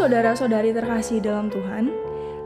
[0.00, 1.92] saudara-saudari terkasih dalam Tuhan,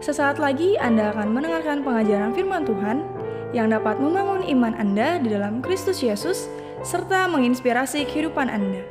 [0.02, 3.06] sesaat lagi Anda akan mendengarkan pengajaran firman Tuhan
[3.54, 6.50] yang dapat membangun iman Anda di dalam Kristus Yesus
[6.82, 8.82] serta menginspirasi kehidupan Anda.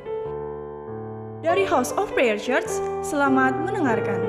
[1.44, 2.72] Dari House of Prayer Church,
[3.04, 4.24] selamat mendengarkan.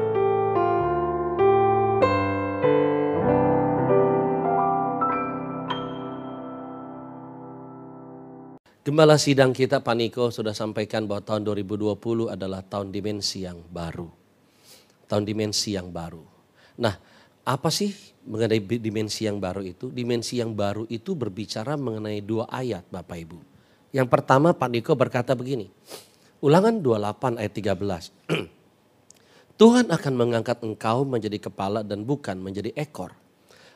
[8.83, 14.24] Gembala sidang kita Pak Niko sudah sampaikan bahwa tahun 2020 adalah tahun dimensi yang baru.
[15.05, 16.23] Tahun dimensi yang baru.
[16.81, 16.97] Nah,
[17.45, 17.93] apa sih
[18.25, 19.93] mengenai dimensi yang baru itu?
[19.93, 23.39] Dimensi yang baru itu berbicara mengenai dua ayat Bapak Ibu.
[23.93, 25.71] Yang pertama Pak Niko berkata begini.
[26.41, 28.33] Ulangan 28 ayat 13.
[29.61, 33.15] Tuhan akan mengangkat engkau menjadi kepala dan bukan menjadi ekor.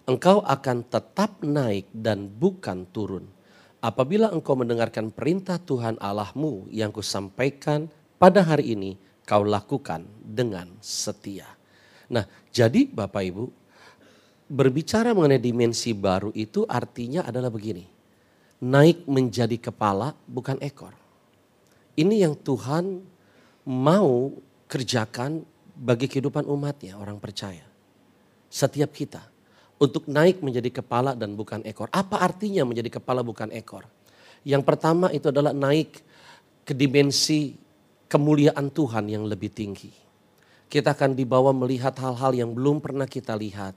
[0.08, 3.28] Engkau akan tetap naik dan bukan turun
[3.78, 7.86] apabila engkau mendengarkan perintah Tuhan Allahmu yang kusampaikan
[8.18, 8.98] pada hari ini,
[9.28, 11.44] kau lakukan dengan setia.
[12.08, 13.44] Nah, jadi Bapak Ibu,
[14.48, 17.84] berbicara mengenai dimensi baru itu artinya adalah begini.
[18.64, 20.96] Naik menjadi kepala bukan ekor.
[22.00, 23.04] Ini yang Tuhan
[23.68, 24.32] mau
[24.64, 25.44] kerjakan
[25.76, 27.68] bagi kehidupan umatnya, orang percaya.
[28.48, 29.20] Setiap kita
[29.78, 31.92] untuk naik menjadi kepala dan bukan ekor.
[31.92, 33.84] Apa artinya menjadi kepala bukan ekor?
[34.42, 36.00] Yang pertama itu adalah naik
[36.64, 37.67] ke dimensi
[38.08, 39.92] kemuliaan Tuhan yang lebih tinggi.
[40.68, 43.76] Kita akan dibawa melihat hal-hal yang belum pernah kita lihat.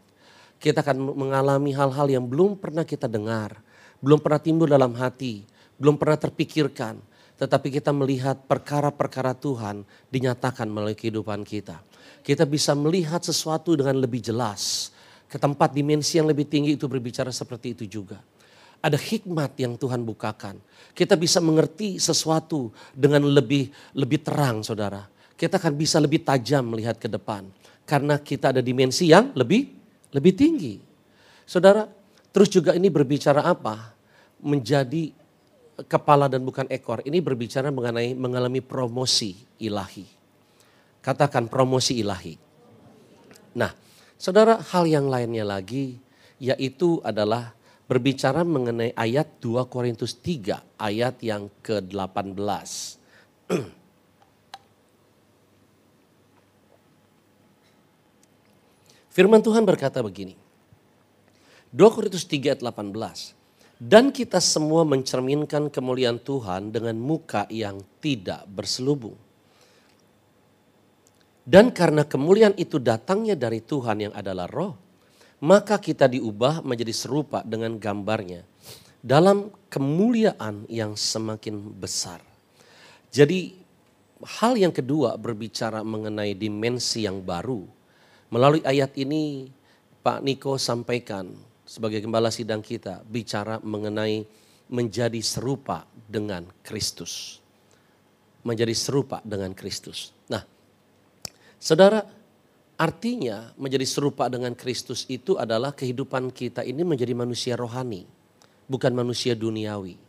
[0.59, 3.59] Kita akan mengalami hal-hal yang belum pernah kita dengar,
[4.03, 5.47] belum pernah timbul dalam hati,
[5.79, 6.99] belum pernah terpikirkan.
[7.41, 9.81] Tetapi kita melihat perkara-perkara Tuhan
[10.13, 11.81] dinyatakan melalui kehidupan kita.
[12.21, 14.93] Kita bisa melihat sesuatu dengan lebih jelas
[15.25, 18.21] ke tempat dimensi yang lebih tinggi itu berbicara seperti itu juga.
[18.81, 20.57] Ada hikmat yang Tuhan bukakan.
[20.97, 25.05] Kita bisa mengerti sesuatu dengan lebih lebih terang saudara.
[25.37, 27.45] Kita akan bisa lebih tajam melihat ke depan.
[27.85, 29.69] Karena kita ada dimensi yang lebih
[30.13, 30.75] lebih tinggi.
[31.45, 31.85] Saudara,
[32.33, 33.93] terus juga ini berbicara apa?
[34.41, 35.13] Menjadi
[35.85, 37.05] kepala dan bukan ekor.
[37.05, 40.05] Ini berbicara mengenai mengalami promosi ilahi.
[41.01, 42.33] Katakan promosi ilahi.
[43.57, 43.73] Nah,
[44.21, 45.97] Saudara, hal yang lainnya lagi
[46.37, 47.57] yaitu adalah
[47.91, 52.39] berbicara mengenai ayat 2 Korintus 3 ayat yang ke-18.
[59.11, 60.39] Firman Tuhan berkata begini.
[61.75, 63.35] 2 Korintus 3 ayat 18.
[63.75, 69.19] Dan kita semua mencerminkan kemuliaan Tuhan dengan muka yang tidak berselubung.
[71.43, 74.90] Dan karena kemuliaan itu datangnya dari Tuhan yang adalah roh,
[75.41, 78.45] maka kita diubah menjadi serupa dengan gambarnya
[79.01, 82.21] dalam kemuliaan yang semakin besar.
[83.09, 83.57] Jadi
[84.21, 87.65] hal yang kedua berbicara mengenai dimensi yang baru.
[88.31, 89.49] Melalui ayat ini
[90.05, 91.33] Pak Niko sampaikan
[91.65, 94.23] sebagai gembala sidang kita bicara mengenai
[94.71, 97.41] menjadi serupa dengan Kristus.
[98.45, 100.15] Menjadi serupa dengan Kristus.
[100.31, 100.41] Nah,
[101.61, 102.01] Saudara,
[102.81, 108.09] artinya menjadi serupa dengan Kristus itu adalah kehidupan kita ini menjadi manusia rohani,
[108.65, 110.01] bukan manusia duniawi.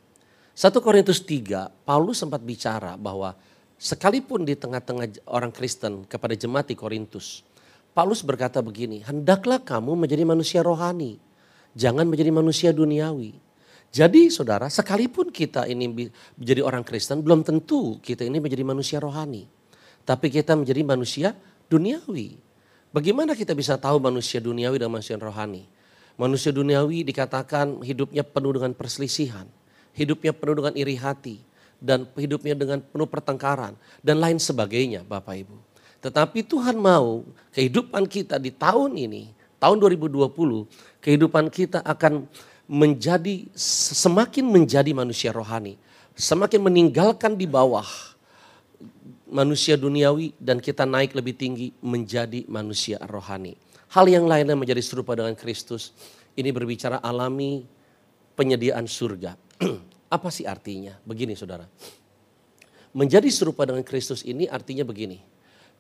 [0.57, 3.37] 1 Korintus 3, Paulus sempat bicara bahwa
[3.77, 7.45] sekalipun di tengah-tengah orang Kristen kepada jemaat di Korintus,
[7.93, 11.21] Paulus berkata begini, hendaklah kamu menjadi manusia rohani,
[11.77, 13.37] jangan menjadi manusia duniawi.
[13.93, 16.09] Jadi saudara, sekalipun kita ini
[16.41, 19.45] menjadi orang Kristen, belum tentu kita ini menjadi manusia rohani.
[20.09, 21.37] Tapi kita menjadi manusia
[21.69, 22.42] duniawi.
[22.93, 25.65] Bagaimana kita bisa tahu manusia duniawi dan manusia rohani?
[26.21, 29.49] Manusia duniawi dikatakan hidupnya penuh dengan perselisihan,
[29.97, 31.41] hidupnya penuh dengan iri hati,
[31.81, 33.73] dan hidupnya dengan penuh pertengkaran,
[34.05, 35.57] dan lain sebagainya Bapak Ibu.
[36.05, 37.25] Tetapi Tuhan mau
[37.57, 40.69] kehidupan kita di tahun ini, tahun 2020,
[41.01, 42.29] kehidupan kita akan
[42.69, 43.49] menjadi
[44.05, 45.81] semakin menjadi manusia rohani,
[46.13, 48.12] semakin meninggalkan di bawah
[49.33, 53.57] manusia duniawi dan kita naik lebih tinggi menjadi manusia rohani.
[53.89, 55.97] Hal yang lainnya menjadi serupa dengan Kristus.
[56.37, 57.65] Ini berbicara alami
[58.37, 59.37] penyediaan surga.
[60.17, 60.97] Apa sih artinya?
[61.09, 61.65] Begini saudara.
[62.93, 65.25] Menjadi serupa dengan Kristus ini artinya begini.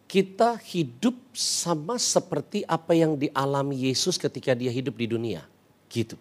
[0.08, 5.40] Kita hidup sama seperti apa yang dialami Yesus ketika dia hidup di dunia.
[5.88, 6.20] Gitu.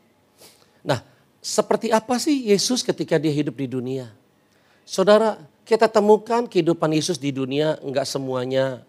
[0.80, 1.04] Nah,
[1.44, 4.12] seperti apa sih Yesus ketika dia hidup di dunia?
[4.88, 5.40] Saudara,
[5.72, 8.84] kita temukan kehidupan Yesus di dunia enggak semuanya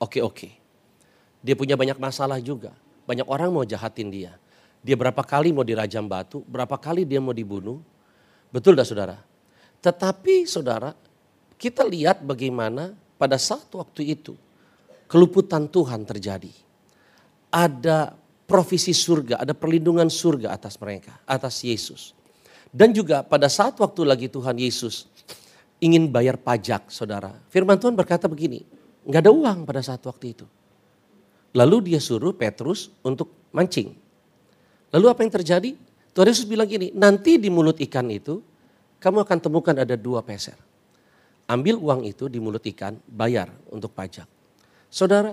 [0.00, 0.56] oke-oke.
[1.44, 2.72] Dia punya banyak masalah juga.
[3.04, 4.32] Banyak orang mau jahatin dia.
[4.80, 7.84] Dia berapa kali mau dirajam batu, berapa kali dia mau dibunuh.
[8.48, 9.20] Betul dah saudara.
[9.84, 10.96] Tetapi saudara,
[11.60, 14.32] kita lihat bagaimana pada saat waktu itu
[15.12, 16.56] keluputan Tuhan terjadi.
[17.52, 18.16] Ada
[18.48, 22.16] provisi surga, ada perlindungan surga atas mereka, atas Yesus.
[22.72, 25.17] Dan juga pada saat waktu lagi Tuhan Yesus
[25.78, 27.34] ingin bayar pajak saudara.
[27.50, 28.62] Firman Tuhan berkata begini,
[29.06, 30.46] nggak ada uang pada saat waktu itu.
[31.54, 33.94] Lalu dia suruh Petrus untuk mancing.
[34.92, 35.70] Lalu apa yang terjadi?
[36.12, 38.42] Tuhan Yesus bilang gini, nanti di mulut ikan itu
[38.98, 40.58] kamu akan temukan ada dua peser.
[41.48, 44.28] Ambil uang itu di mulut ikan, bayar untuk pajak.
[44.92, 45.32] Saudara,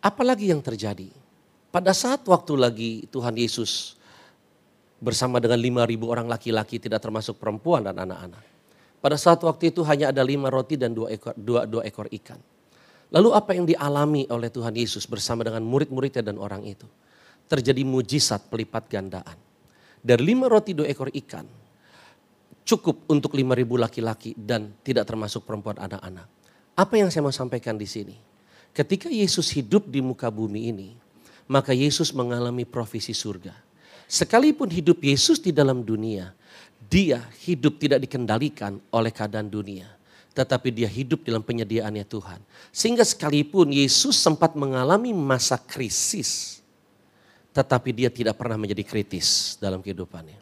[0.00, 1.12] apalagi yang terjadi?
[1.72, 3.96] Pada saat waktu lagi Tuhan Yesus
[5.02, 8.51] bersama dengan 5.000 orang laki-laki tidak termasuk perempuan dan anak-anak.
[9.02, 12.38] Pada saat waktu itu hanya ada lima roti dan dua ekor, dua, dua ekor ikan.
[13.10, 16.86] Lalu apa yang dialami oleh Tuhan Yesus bersama dengan murid-muridnya dan orang itu?
[17.50, 19.34] Terjadi mujizat pelipat gandaan.
[19.98, 21.44] Dari lima roti dua ekor ikan,
[22.62, 26.30] cukup untuk lima ribu laki-laki dan tidak termasuk perempuan anak-anak.
[26.78, 28.16] Apa yang saya mau sampaikan di sini?
[28.72, 30.96] Ketika Yesus hidup di muka bumi ini,
[31.50, 33.52] maka Yesus mengalami provisi surga.
[34.08, 36.32] Sekalipun hidup Yesus di dalam dunia,
[36.92, 39.88] dia hidup tidak dikendalikan oleh keadaan dunia.
[40.36, 42.40] Tetapi dia hidup dalam penyediaannya Tuhan.
[42.68, 46.60] Sehingga sekalipun Yesus sempat mengalami masa krisis.
[47.56, 50.36] Tetapi dia tidak pernah menjadi kritis dalam kehidupannya.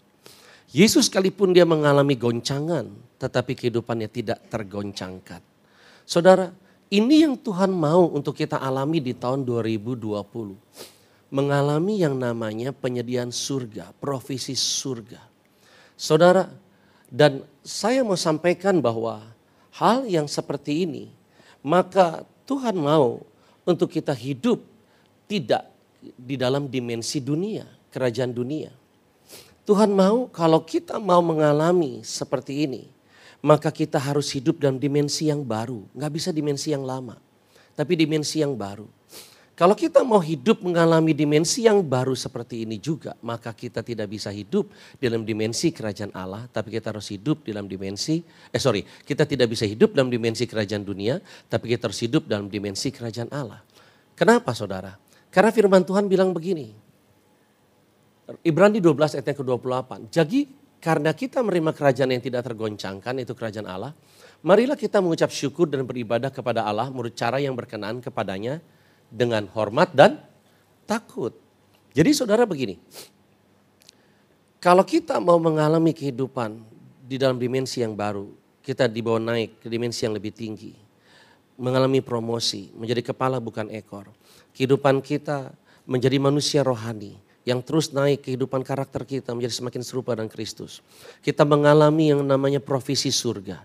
[0.70, 2.87] Yesus sekalipun dia mengalami goncangan.
[3.19, 5.43] Tetapi kehidupannya tidak tergoncangkan.
[6.06, 6.50] Saudara,
[6.91, 11.31] ini yang Tuhan mau untuk kita alami di tahun 2020.
[11.31, 15.30] Mengalami yang namanya penyediaan surga, provisi surga.
[16.00, 16.49] Saudara,
[17.12, 19.20] dan saya mau sampaikan bahwa
[19.76, 21.12] hal yang seperti ini,
[21.61, 23.20] maka Tuhan mau
[23.69, 24.64] untuk kita hidup
[25.29, 25.69] tidak
[26.00, 28.73] di dalam dimensi dunia, kerajaan dunia.
[29.69, 32.88] Tuhan mau kalau kita mau mengalami seperti ini,
[33.44, 35.85] maka kita harus hidup dalam dimensi yang baru.
[35.93, 37.20] Nggak bisa dimensi yang lama,
[37.76, 38.88] tapi dimensi yang baru.
[39.61, 44.33] Kalau kita mau hidup mengalami dimensi yang baru seperti ini juga, maka kita tidak bisa
[44.33, 49.53] hidup dalam dimensi kerajaan Allah, tapi kita harus hidup dalam dimensi, eh sorry, kita tidak
[49.53, 53.61] bisa hidup dalam dimensi kerajaan dunia, tapi kita harus hidup dalam dimensi kerajaan Allah.
[54.17, 54.97] Kenapa saudara?
[55.29, 56.73] Karena firman Tuhan bilang begini,
[58.41, 60.41] Ibrani 12 ayat yang ke-28, jadi
[60.81, 63.93] karena kita menerima kerajaan yang tidak tergoncangkan, itu kerajaan Allah,
[64.41, 68.65] marilah kita mengucap syukur dan beribadah kepada Allah menurut cara yang berkenan kepadanya,
[69.11, 70.23] dengan hormat dan
[70.87, 71.35] takut.
[71.91, 72.79] Jadi saudara begini,
[74.62, 76.62] kalau kita mau mengalami kehidupan
[77.05, 78.31] di dalam dimensi yang baru,
[78.62, 80.73] kita dibawa naik ke dimensi yang lebih tinggi,
[81.59, 84.07] mengalami promosi, menjadi kepala bukan ekor.
[84.55, 85.51] Kehidupan kita
[85.91, 90.85] menjadi manusia rohani yang terus naik kehidupan karakter kita menjadi semakin serupa dengan Kristus.
[91.25, 93.65] Kita mengalami yang namanya provisi surga.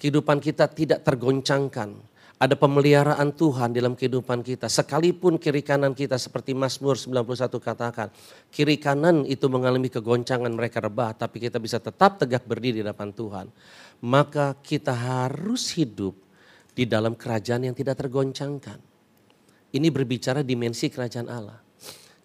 [0.00, 1.94] Kehidupan kita tidak tergoncangkan
[2.42, 4.66] ada pemeliharaan Tuhan dalam kehidupan kita.
[4.66, 8.10] Sekalipun kiri kanan kita seperti Mazmur 91 katakan,
[8.50, 13.14] kiri kanan itu mengalami kegoncangan mereka rebah, tapi kita bisa tetap tegak berdiri di depan
[13.14, 13.46] Tuhan.
[14.02, 16.18] Maka kita harus hidup
[16.74, 18.82] di dalam kerajaan yang tidak tergoncangkan.
[19.70, 21.62] Ini berbicara dimensi kerajaan Allah.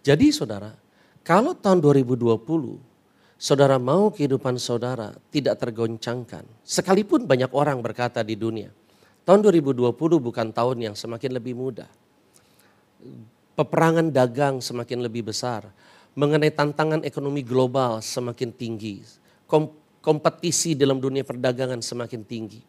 [0.01, 0.73] Jadi saudara,
[1.21, 8.74] kalau tahun 2020 saudara mau kehidupan saudara tidak tergoncangkan, sekalipun banyak orang berkata di dunia,
[9.27, 9.91] Tahun 2020
[10.24, 11.91] bukan tahun yang semakin lebih mudah.
[13.60, 15.67] Peperangan dagang semakin lebih besar.
[16.15, 19.03] Mengenai tantangan ekonomi global semakin tinggi.
[20.00, 22.63] Kompetisi dalam dunia perdagangan semakin tinggi.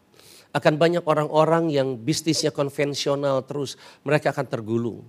[0.51, 5.07] Akan banyak orang-orang yang bisnisnya konvensional terus, mereka akan tergulung.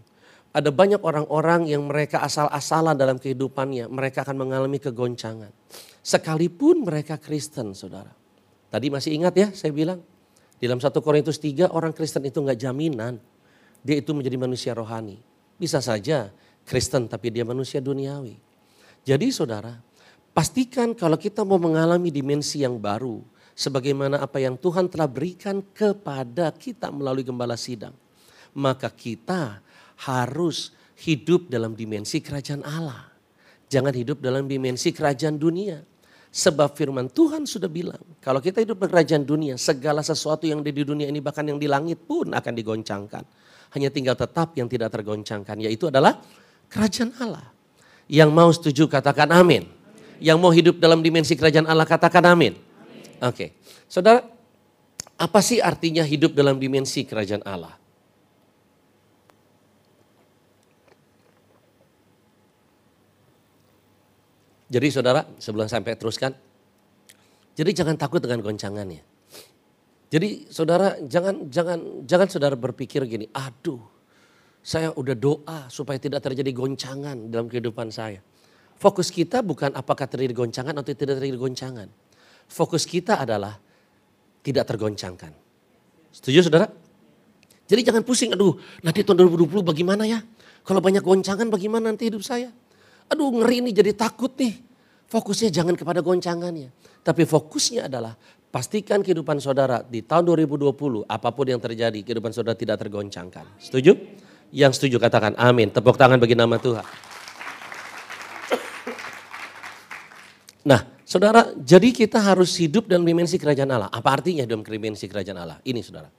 [0.53, 5.49] Ada banyak orang-orang yang mereka asal-asalan dalam kehidupannya, mereka akan mengalami kegoncangan.
[6.05, 8.13] Sekalipun mereka Kristen, saudara.
[8.69, 10.05] Tadi masih ingat ya saya bilang,
[10.67, 13.15] dalam 1 Korintus 3 orang Kristen itu nggak jaminan.
[13.79, 15.23] Dia itu menjadi manusia rohani.
[15.55, 16.31] Bisa saja
[16.67, 18.35] Kristen tapi dia manusia duniawi.
[19.07, 19.79] Jadi saudara,
[20.35, 23.23] pastikan kalau kita mau mengalami dimensi yang baru.
[23.59, 27.91] Sebagaimana apa yang Tuhan telah berikan kepada kita melalui gembala sidang.
[28.55, 29.59] Maka kita
[30.07, 30.71] harus
[31.03, 33.11] hidup dalam dimensi kerajaan Allah.
[33.67, 35.83] Jangan hidup dalam dimensi kerajaan dunia.
[36.29, 41.09] Sebab firman Tuhan sudah bilang, kalau kita hidup kerajaan dunia, segala sesuatu yang di dunia
[41.09, 43.23] ini bahkan yang di langit pun akan digoncangkan.
[43.73, 46.21] Hanya tinggal tetap yang tidak tergoncangkan, yaitu adalah
[46.69, 47.49] kerajaan Allah.
[48.05, 49.65] Yang mau setuju katakan amin.
[50.21, 52.53] Yang mau hidup dalam dimensi kerajaan Allah katakan amin.
[53.19, 53.49] Oke, okay.
[53.89, 54.21] saudara,
[55.17, 57.73] apa sih artinya hidup dalam dimensi kerajaan Allah?
[64.69, 66.31] Jadi saudara, sebelum sampai teruskan,
[67.57, 69.01] jadi jangan takut dengan goncangannya.
[70.09, 73.81] Jadi saudara jangan jangan jangan saudara berpikir gini, aduh
[74.65, 78.21] saya udah doa supaya tidak terjadi goncangan dalam kehidupan saya.
[78.79, 81.87] Fokus kita bukan apakah terjadi goncangan atau tidak terjadi goncangan.
[82.49, 83.59] Fokus kita adalah
[84.41, 85.35] tidak tergoncangkan.
[86.09, 86.65] Setuju saudara?
[87.69, 90.25] Jadi jangan pusing, aduh nanti tahun 2020 bagaimana ya?
[90.65, 92.49] Kalau banyak goncangan bagaimana nanti hidup saya?
[93.09, 94.61] Aduh ngeri ini jadi takut nih.
[95.09, 96.69] Fokusnya jangan kepada goncangannya.
[97.01, 98.13] Tapi fokusnya adalah
[98.53, 103.45] pastikan kehidupan saudara di tahun 2020 apa pun yang terjadi kehidupan saudara tidak tergoncangkan.
[103.57, 103.97] Setuju?
[104.53, 105.73] Yang setuju katakan amin.
[105.73, 106.85] Tepuk tangan bagi nama Tuhan.
[110.69, 113.89] Nah, saudara, jadi kita harus hidup dalam dimensi kerajaan Allah.
[113.89, 115.57] Apa artinya dalam dimensi kerajaan Allah?
[115.65, 116.09] Ini saudara.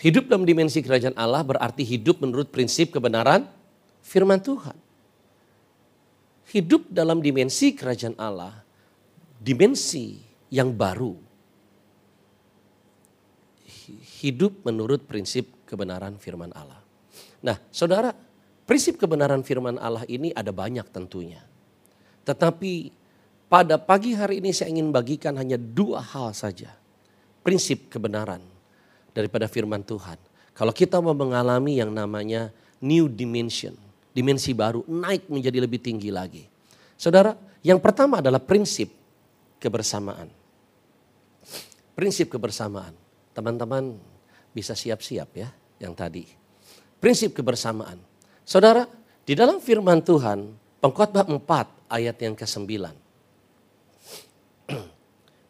[0.00, 3.48] Hidup dalam dimensi kerajaan Allah berarti hidup menurut prinsip kebenaran
[4.00, 4.89] firman Tuhan.
[6.50, 8.58] Hidup dalam dimensi kerajaan Allah,
[9.38, 10.18] dimensi
[10.50, 11.14] yang baru.
[14.20, 16.82] Hidup menurut prinsip kebenaran firman Allah.
[17.40, 18.10] Nah, saudara,
[18.66, 21.38] prinsip kebenaran firman Allah ini ada banyak tentunya.
[22.26, 22.92] Tetapi
[23.50, 26.74] pada pagi hari ini saya ingin bagikan hanya dua hal saja.
[27.46, 28.42] Prinsip kebenaran
[29.14, 30.18] daripada firman Tuhan.
[30.54, 32.52] Kalau kita mau mengalami yang namanya
[32.82, 33.74] new dimension,
[34.20, 36.44] dimensi baru, naik menjadi lebih tinggi lagi.
[37.00, 37.32] Saudara,
[37.64, 38.92] yang pertama adalah prinsip
[39.56, 40.28] kebersamaan.
[41.96, 42.92] Prinsip kebersamaan.
[43.32, 43.96] Teman-teman
[44.52, 45.48] bisa siap-siap ya
[45.80, 46.28] yang tadi.
[47.00, 47.96] Prinsip kebersamaan.
[48.44, 48.84] Saudara,
[49.24, 52.68] di dalam firman Tuhan, Pengkhotbah 4 ayat yang ke-9.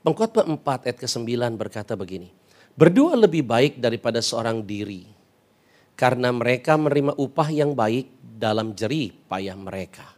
[0.07, 1.27] Pengkhotbah 4 ayat ke-9
[1.59, 2.31] berkata begini.
[2.79, 5.03] Berdua lebih baik daripada seorang diri.
[5.99, 10.09] Karena mereka menerima upah yang baik dalam jerih payah mereka.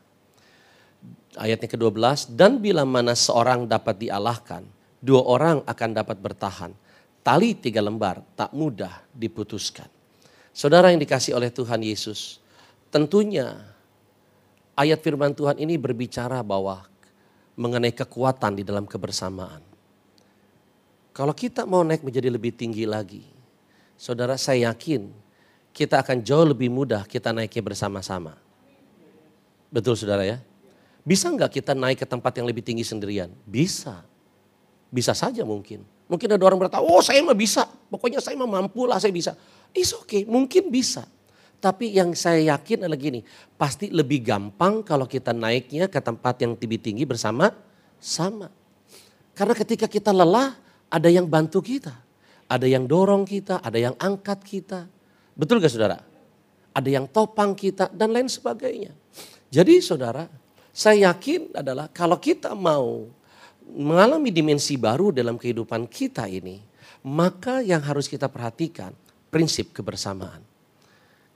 [1.35, 4.63] Ayatnya ke-12, dan bila mana seorang dapat dialahkan,
[5.03, 6.71] dua orang akan dapat bertahan.
[7.27, 9.91] Tali tiga lembar tak mudah diputuskan.
[10.55, 12.39] Saudara yang dikasih oleh Tuhan Yesus,
[12.93, 13.59] tentunya
[14.79, 16.85] ayat firman Tuhan ini berbicara bahwa
[17.57, 19.65] mengenai kekuatan di dalam kebersamaan.
[21.13, 23.25] Kalau kita mau naik menjadi lebih tinggi lagi,
[23.97, 25.22] saudara saya yakin
[25.73, 28.37] kita akan jauh lebih mudah kita naiknya bersama-sama.
[29.73, 30.39] Betul saudara ya?
[31.03, 33.33] Bisa nggak kita naik ke tempat yang lebih tinggi sendirian?
[33.49, 34.05] Bisa.
[34.93, 35.83] Bisa saja mungkin.
[36.07, 37.65] Mungkin ada orang berkata, oh saya mah bisa.
[37.89, 39.33] Pokoknya saya mah mampu lah saya bisa.
[39.73, 41.09] It's okay, mungkin bisa.
[41.63, 43.25] Tapi yang saya yakin adalah gini,
[43.57, 47.49] pasti lebih gampang kalau kita naiknya ke tempat yang lebih tinggi bersama
[47.97, 48.53] sama.
[49.33, 50.53] Karena ketika kita lelah,
[50.93, 51.97] ada yang bantu kita.
[52.51, 54.85] Ada yang dorong kita, ada yang angkat kita.
[55.33, 55.99] Betul gak saudara?
[56.73, 58.93] Ada yang topang kita dan lain sebagainya.
[59.53, 60.25] Jadi saudara,
[60.73, 63.05] saya yakin adalah kalau kita mau
[63.77, 66.61] mengalami dimensi baru dalam kehidupan kita ini,
[67.05, 68.97] maka yang harus kita perhatikan
[69.29, 70.41] prinsip kebersamaan.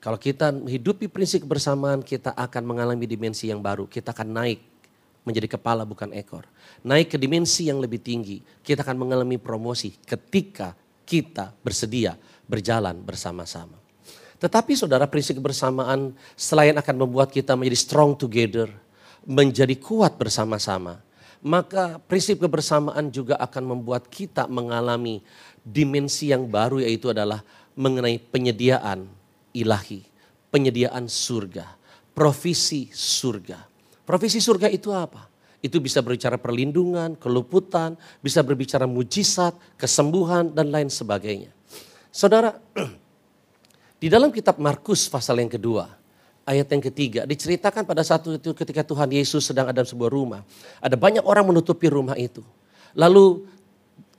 [0.01, 3.91] Kalau kita hidupi prinsip kebersamaan, kita akan mengalami dimensi yang baru.
[3.91, 4.61] Kita akan naik
[5.27, 6.47] menjadi kepala bukan ekor.
[6.87, 8.39] Naik ke dimensi yang lebih tinggi.
[8.63, 12.15] Kita akan mengalami promosi ketika kita bersedia
[12.47, 13.86] berjalan bersama-sama.
[14.37, 18.69] Tetapi saudara prinsip kebersamaan selain akan membuat kita menjadi strong together,
[19.25, 21.01] menjadi kuat bersama-sama,
[21.41, 25.25] maka prinsip kebersamaan juga akan membuat kita mengalami
[25.65, 27.41] dimensi yang baru yaitu adalah
[27.77, 29.09] mengenai penyediaan
[29.57, 30.05] ilahi,
[30.53, 31.65] penyediaan surga,
[32.13, 33.77] provisi surga.
[34.07, 35.27] Profesi surga itu apa?
[35.59, 41.51] Itu bisa berbicara perlindungan, keluputan, bisa berbicara mujizat, kesembuhan, dan lain sebagainya.
[42.15, 42.55] Saudara,
[43.97, 45.89] di dalam kitab Markus pasal yang kedua,
[46.45, 50.45] ayat yang ketiga, diceritakan pada satu itu ketika Tuhan Yesus sedang ada sebuah rumah.
[50.85, 52.45] Ada banyak orang menutupi rumah itu.
[52.93, 53.49] Lalu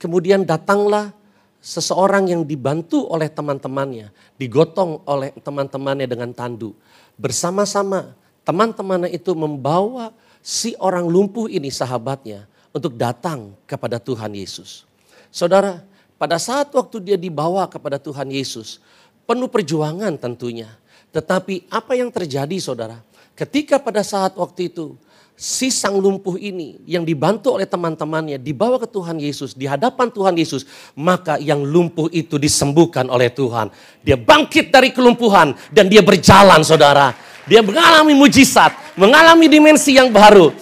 [0.02, 1.14] kemudian datanglah
[1.62, 6.74] seseorang yang dibantu oleh teman-temannya, digotong oleh teman-temannya dengan tandu.
[7.18, 8.14] Bersama-sama
[8.46, 14.86] teman-temannya itu membawa si orang lumpuh ini sahabatnya untuk datang kepada Tuhan Yesus.
[15.34, 15.82] Saudara,
[16.18, 18.82] pada saat waktu dia dibawa kepada Tuhan Yesus,
[19.28, 20.72] penuh perjuangan tentunya.
[21.12, 22.96] Tetapi apa yang terjadi saudara?
[23.36, 24.96] Ketika pada saat waktu itu
[25.38, 30.34] si sang lumpuh ini yang dibantu oleh teman-temannya dibawa ke Tuhan Yesus, di hadapan Tuhan
[30.34, 30.64] Yesus,
[30.96, 33.68] maka yang lumpuh itu disembuhkan oleh Tuhan.
[34.00, 37.12] Dia bangkit dari kelumpuhan dan dia berjalan saudara.
[37.46, 40.52] Dia mengalami mujizat, mengalami dimensi yang baru.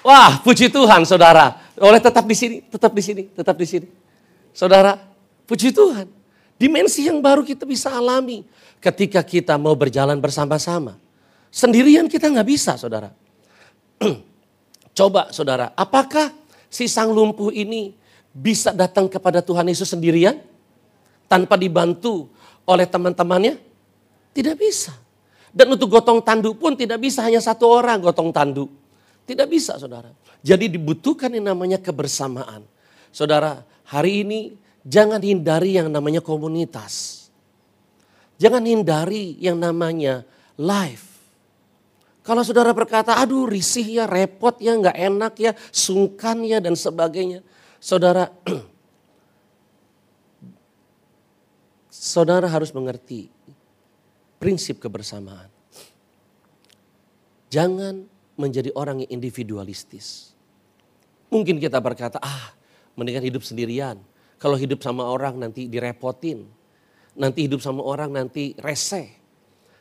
[0.00, 1.60] Wah, puji Tuhan, saudara.
[1.76, 3.86] Oleh tetap di sini, tetap di sini, tetap di sini.
[4.56, 4.96] Saudara,
[5.44, 6.19] puji Tuhan.
[6.60, 8.44] Dimensi yang baru kita bisa alami
[8.84, 11.00] ketika kita mau berjalan bersama-sama.
[11.48, 13.08] Sendirian kita nggak bisa, saudara.
[14.98, 16.28] Coba, saudara, apakah
[16.68, 17.96] si sang lumpuh ini
[18.36, 20.36] bisa datang kepada Tuhan Yesus sendirian
[21.32, 22.28] tanpa dibantu
[22.68, 23.56] oleh teman-temannya?
[24.36, 24.92] Tidak bisa.
[25.48, 28.68] Dan untuk gotong tandu pun tidak bisa hanya satu orang gotong tandu.
[29.24, 30.12] Tidak bisa saudara.
[30.44, 32.68] Jadi dibutuhkan yang namanya kebersamaan.
[33.08, 37.26] Saudara, hari ini jangan hindari yang namanya komunitas.
[38.40, 40.24] Jangan hindari yang namanya
[40.56, 41.10] live.
[42.20, 47.44] Kalau saudara berkata, aduh risih ya, repot ya, nggak enak ya, sungkan ya dan sebagainya.
[47.80, 48.28] Saudara,
[51.90, 53.32] saudara harus mengerti
[54.40, 55.48] prinsip kebersamaan.
[57.52, 58.08] Jangan
[58.40, 60.32] menjadi orang yang individualistis.
[61.28, 62.56] Mungkin kita berkata, ah
[62.96, 64.00] mendingan hidup sendirian.
[64.40, 66.48] Kalau hidup sama orang nanti direpotin.
[67.20, 69.20] Nanti hidup sama orang nanti rese.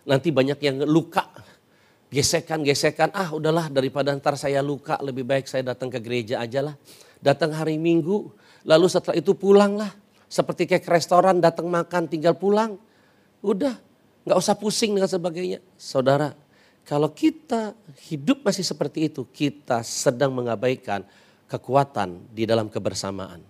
[0.03, 1.23] Nanti banyak yang luka.
[2.11, 6.75] Gesekan-gesekan, ah udahlah daripada ntar saya luka lebih baik saya datang ke gereja aja lah
[7.19, 8.31] datang hari Minggu,
[8.65, 9.91] lalu setelah itu pulanglah.
[10.29, 12.77] Seperti kayak ke restoran datang makan tinggal pulang.
[13.41, 13.73] Udah,
[14.25, 15.59] nggak usah pusing dengan sebagainya.
[15.73, 16.37] Saudara,
[16.85, 17.73] kalau kita
[18.09, 21.01] hidup masih seperti itu, kita sedang mengabaikan
[21.49, 23.48] kekuatan di dalam kebersamaan.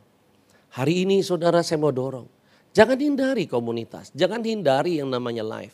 [0.70, 2.30] Hari ini saudara saya mau dorong.
[2.70, 5.74] Jangan hindari komunitas, jangan hindari yang namanya live.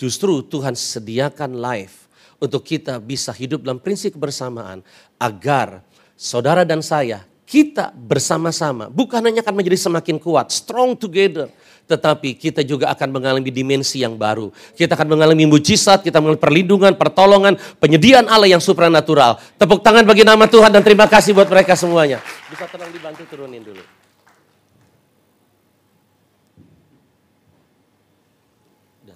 [0.00, 1.92] Justru Tuhan sediakan live
[2.40, 4.80] untuk kita bisa hidup dalam prinsip kebersamaan
[5.20, 5.84] agar
[6.16, 11.50] saudara dan saya kita bersama-sama bukan hanya akan menjadi semakin kuat, strong together,
[11.90, 14.54] tetapi kita juga akan mengalami dimensi yang baru.
[14.78, 19.36] Kita akan mengalami mujizat, kita mengalami perlindungan, pertolongan, penyediaan Allah yang supranatural.
[19.58, 22.22] Tepuk tangan bagi nama Tuhan dan terima kasih buat mereka semuanya.
[22.48, 23.99] Bisa tolong dibantu turunin dulu.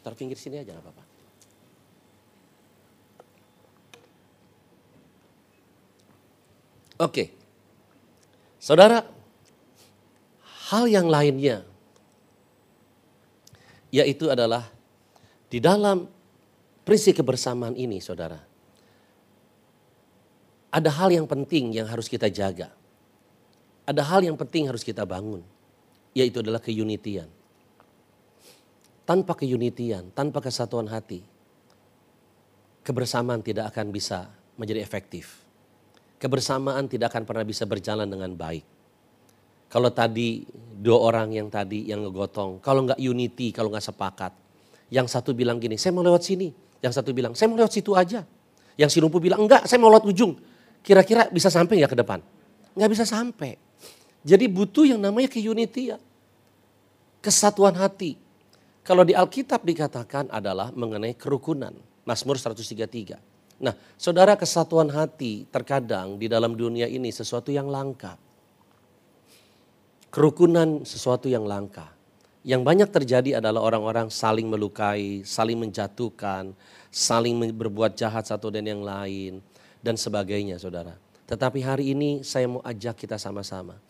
[0.05, 1.03] Taruh pinggir sini aja apa-apa.
[7.01, 7.33] Oke.
[8.61, 9.03] Saudara,
[10.71, 11.65] hal yang lainnya
[13.95, 14.67] yaitu adalah
[15.47, 16.11] di dalam
[16.83, 18.43] prinsip kebersamaan ini, saudara.
[20.75, 22.75] Ada hal yang penting yang harus kita jaga.
[23.87, 25.47] Ada hal yang penting harus kita bangun,
[26.11, 27.31] yaitu adalah keunitian.
[29.05, 31.21] Tanpa keunitian, tanpa kesatuan hati,
[32.81, 35.45] kebersamaan tidak akan bisa menjadi efektif
[36.25, 38.65] kebersamaan tidak akan pernah bisa berjalan dengan baik.
[39.69, 44.33] Kalau tadi dua orang yang tadi yang ngegotong, kalau nggak unity, kalau nggak sepakat.
[44.89, 46.49] Yang satu bilang gini, saya mau lewat sini.
[46.81, 48.25] Yang satu bilang, saya mau lewat situ aja.
[48.81, 50.33] Yang si lumpuh bilang, enggak, saya mau lewat ujung.
[50.81, 52.25] Kira-kira bisa sampai nggak ke depan?
[52.73, 53.61] Nggak bisa sampai.
[54.25, 55.99] Jadi butuh yang namanya keunity ya.
[57.21, 58.17] Kesatuan hati.
[58.85, 61.73] Kalau di Alkitab dikatakan adalah mengenai kerukunan.
[62.05, 63.17] Mazmur 133.
[63.65, 68.21] Nah, saudara kesatuan hati terkadang di dalam dunia ini sesuatu yang langka.
[70.13, 71.97] Kerukunan sesuatu yang langka.
[72.45, 76.53] Yang banyak terjadi adalah orang-orang saling melukai, saling menjatuhkan,
[76.93, 79.41] saling berbuat jahat satu dan yang lain,
[79.81, 80.93] dan sebagainya saudara.
[81.25, 83.81] Tetapi hari ini saya mau ajak kita sama-sama.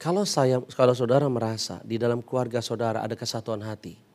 [0.00, 4.07] Kalau saya, kalau saudara merasa di dalam keluarga saudara ada kesatuan hati.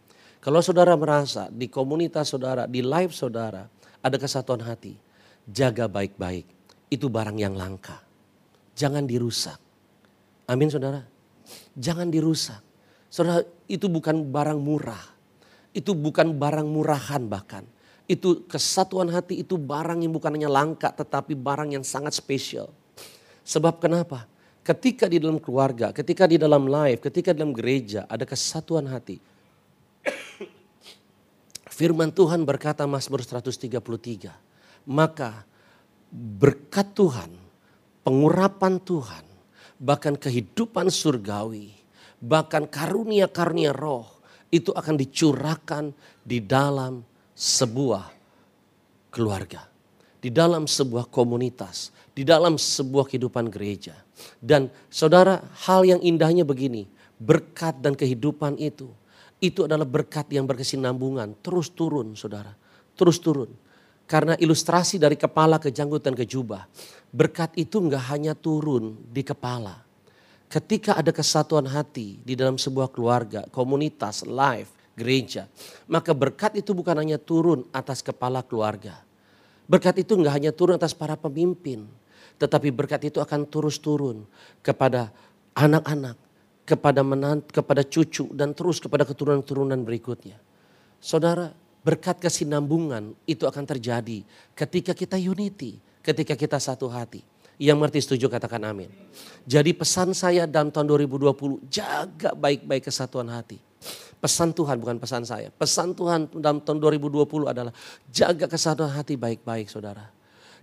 [0.44, 3.64] Kalau saudara merasa di komunitas saudara, di live saudara,
[4.04, 5.00] ada kesatuan hati.
[5.48, 6.44] Jaga baik-baik.
[6.92, 8.04] Itu barang yang langka.
[8.76, 9.56] Jangan dirusak.
[10.52, 11.00] Amin saudara.
[11.80, 12.60] Jangan dirusak.
[13.08, 13.40] Saudara
[13.72, 15.16] itu bukan barang murah.
[15.72, 17.64] Itu bukan barang murahan bahkan.
[18.04, 22.68] Itu kesatuan hati itu barang yang bukan hanya langka tetapi barang yang sangat spesial.
[23.48, 24.28] Sebab kenapa?
[24.60, 29.32] Ketika di dalam keluarga, ketika di dalam life, ketika di dalam gereja ada kesatuan hati.
[31.84, 33.76] Firman Tuhan berkata Mazmur 133,
[34.88, 35.44] maka
[36.16, 37.28] berkat Tuhan,
[38.08, 39.28] pengurapan Tuhan,
[39.84, 41.76] bahkan kehidupan surgawi,
[42.24, 44.08] bahkan karunia-karunia roh
[44.48, 45.92] itu akan dicurahkan
[46.24, 47.04] di dalam
[47.36, 48.16] sebuah
[49.12, 49.68] keluarga,
[50.24, 54.00] di dalam sebuah komunitas, di dalam sebuah kehidupan gereja.
[54.40, 56.88] Dan saudara, hal yang indahnya begini,
[57.20, 58.88] berkat dan kehidupan itu
[59.44, 62.56] itu adalah berkat yang berkesinambungan, terus turun saudara,
[62.96, 63.52] terus turun.
[64.08, 66.64] Karena ilustrasi dari kepala ke janggut dan ke jubah.
[67.12, 69.84] Berkat itu enggak hanya turun di kepala.
[70.48, 75.50] Ketika ada kesatuan hati di dalam sebuah keluarga, komunitas, life, gereja.
[75.90, 79.02] Maka berkat itu bukan hanya turun atas kepala keluarga.
[79.66, 81.90] Berkat itu enggak hanya turun atas para pemimpin.
[82.38, 84.26] Tetapi berkat itu akan terus turun
[84.66, 85.14] kepada
[85.54, 86.18] anak-anak,
[86.64, 90.40] kepada menant, kepada cucu dan terus kepada keturunan-keturunan berikutnya.
[91.04, 91.52] Saudara,
[91.84, 94.24] berkat kesinambungan itu akan terjadi
[94.56, 97.22] ketika kita unity, ketika kita satu hati.
[97.62, 98.90] Yang mengerti setuju katakan amin.
[99.46, 103.62] Jadi pesan saya dalam tahun 2020, jaga baik-baik kesatuan hati.
[104.18, 105.52] Pesan Tuhan bukan pesan saya.
[105.52, 107.76] Pesan Tuhan dalam tahun 2020 adalah
[108.08, 110.08] jaga kesatuan hati baik-baik saudara.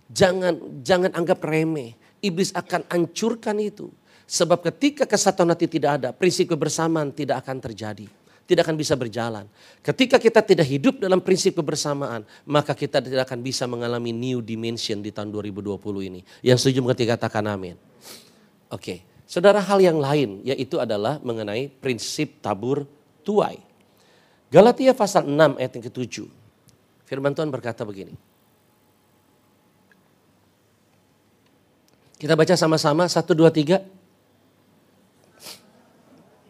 [0.09, 1.93] Jangan jangan anggap remeh.
[2.19, 3.93] Iblis akan hancurkan itu.
[4.31, 8.07] Sebab ketika kesatuan hati tidak ada, prinsip kebersamaan tidak akan terjadi
[8.51, 9.47] tidak akan bisa berjalan.
[9.79, 14.99] Ketika kita tidak hidup dalam prinsip kebersamaan, maka kita tidak akan bisa mengalami new dimension
[14.99, 15.79] di tahun 2020
[16.11, 16.19] ini.
[16.43, 17.79] Yang setuju mengerti katakan amin.
[18.67, 22.83] Oke, saudara hal yang lain yaitu adalah mengenai prinsip tabur
[23.23, 23.55] tuai.
[24.51, 26.27] Galatia pasal 6 ayat yang ke-7.
[27.07, 28.19] Firman Tuhan berkata begini.
[32.19, 33.79] Kita baca sama-sama, satu, dua, tiga.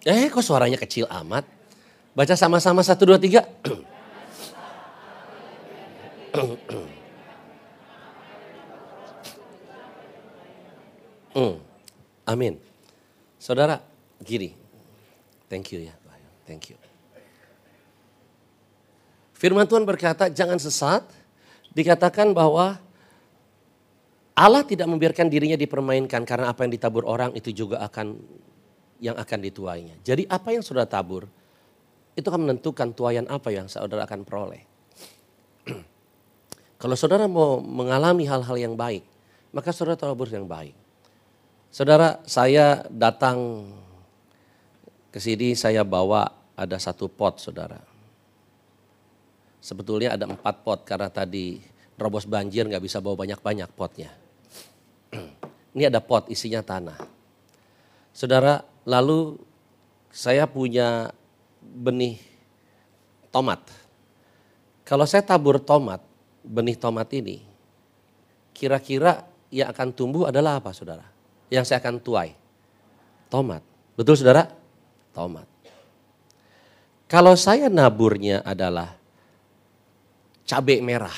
[0.02, 1.46] Eh kok suaranya kecil amat?
[2.18, 3.46] Baca sama-sama satu dua tiga.
[11.32, 11.62] Hmm.
[12.28, 12.60] Amin.
[13.38, 13.80] Saudara,
[14.24, 14.58] gini.
[15.48, 15.96] Thank you ya.
[16.48, 16.78] Thank you.
[19.38, 21.08] Firman Tuhan berkata, jangan sesat.
[21.72, 22.76] Dikatakan bahwa
[24.36, 28.20] Allah tidak membiarkan dirinya dipermainkan karena apa yang ditabur orang itu juga akan
[29.02, 29.98] yang akan dituainya.
[30.06, 31.26] Jadi apa yang sudah tabur,
[32.14, 34.62] itu akan menentukan tuayan apa yang saudara akan peroleh.
[36.82, 39.02] Kalau saudara mau mengalami hal-hal yang baik,
[39.52, 40.78] maka saudara tabur yang baik.
[41.74, 43.68] Saudara, saya datang
[45.10, 47.80] ke sini, saya bawa ada satu pot, saudara.
[49.62, 51.62] Sebetulnya ada empat pot karena tadi
[51.96, 54.12] robos banjir nggak bisa bawa banyak-banyak potnya.
[55.78, 56.98] Ini ada pot isinya tanah.
[58.12, 59.38] Saudara, lalu
[60.12, 61.14] saya punya
[61.62, 62.20] benih
[63.32, 63.64] tomat.
[64.84, 66.04] Kalau saya tabur tomat,
[66.44, 67.40] benih tomat ini,
[68.52, 71.08] kira-kira yang akan tumbuh adalah apa saudara?
[71.48, 72.36] Yang saya akan tuai.
[73.32, 73.64] Tomat.
[73.96, 74.52] Betul saudara?
[75.16, 75.48] Tomat.
[77.08, 78.96] Kalau saya naburnya adalah
[80.48, 81.16] cabai merah.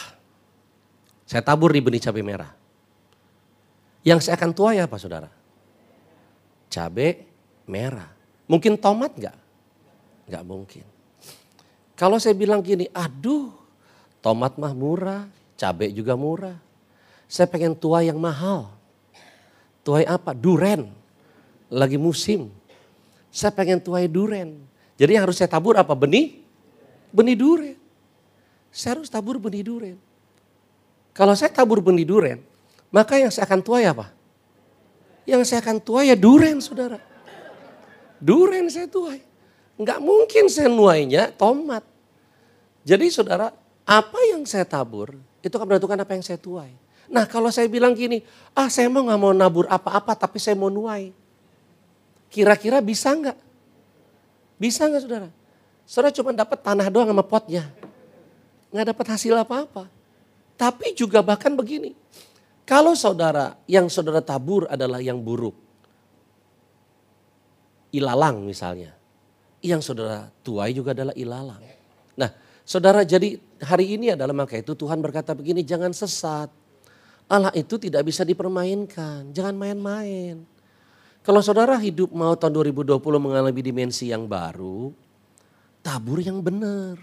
[1.25, 2.49] Saya tabur di benih cabai merah.
[4.05, 5.29] Yang saya akan tuai apa saudara?
[6.69, 7.32] Cabai
[7.67, 8.09] merah.
[8.47, 9.37] Mungkin tomat enggak?
[10.27, 10.85] Nggak mungkin.
[11.93, 13.53] Kalau saya bilang gini, aduh
[14.23, 16.57] tomat mah murah, cabai juga murah.
[17.29, 18.69] Saya pengen tuai yang mahal.
[19.83, 20.31] Tuai apa?
[20.31, 20.91] Duren.
[21.73, 22.51] Lagi musim.
[23.33, 24.61] Saya pengen tuai duren.
[24.93, 25.97] Jadi yang harus saya tabur apa?
[25.97, 26.45] Benih?
[27.09, 27.77] Benih duren.
[28.69, 29.97] Saya harus tabur benih duren.
[31.13, 32.41] Kalau saya tabur benih duren,
[32.89, 34.09] maka yang saya akan tuai apa?
[35.29, 37.12] Yang saya akan tuai ya duren saudara.
[38.23, 39.19] Duren saya tuai.
[39.75, 41.83] Enggak mungkin saya nuainya tomat.
[42.87, 43.51] Jadi saudara,
[43.83, 45.11] apa yang saya tabur
[45.43, 46.71] itu akan menentukan apa yang saya tuai.
[47.11, 48.23] Nah kalau saya bilang gini,
[48.55, 51.11] ah saya mau nggak mau nabur apa-apa tapi saya mau nuai.
[52.31, 53.37] Kira-kira bisa nggak?
[54.55, 55.29] Bisa nggak saudara?
[55.83, 57.67] Saudara cuma dapat tanah doang sama potnya.
[58.71, 59.91] Nggak dapat hasil apa-apa.
[60.55, 61.91] Tapi juga bahkan begini.
[62.63, 65.59] Kalau saudara yang saudara tabur adalah yang buruk.
[67.93, 69.03] Ilalang misalnya
[69.63, 71.63] yang saudara tuai juga adalah ilalang.
[72.19, 72.29] Nah,
[72.67, 76.51] saudara jadi hari ini adalah maka itu Tuhan berkata begini, jangan sesat.
[77.31, 80.43] Allah itu tidak bisa dipermainkan, jangan main-main.
[81.23, 84.91] Kalau saudara hidup mau tahun 2020 mengalami dimensi yang baru,
[85.79, 86.99] tabur yang benar,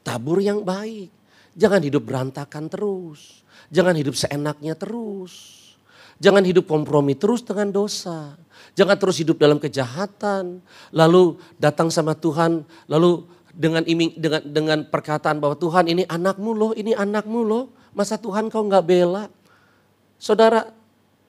[0.00, 1.12] tabur yang baik.
[1.52, 5.65] Jangan hidup berantakan terus, jangan hidup seenaknya terus.
[6.16, 8.40] Jangan hidup kompromi terus dengan dosa.
[8.72, 10.64] Jangan terus hidup dalam kejahatan.
[10.92, 16.72] Lalu datang sama Tuhan, lalu dengan iming dengan dengan perkataan bahwa Tuhan ini anakmu loh,
[16.72, 17.72] ini anakmu loh.
[17.96, 19.28] Masa Tuhan kau nggak bela?
[20.16, 20.72] Saudara,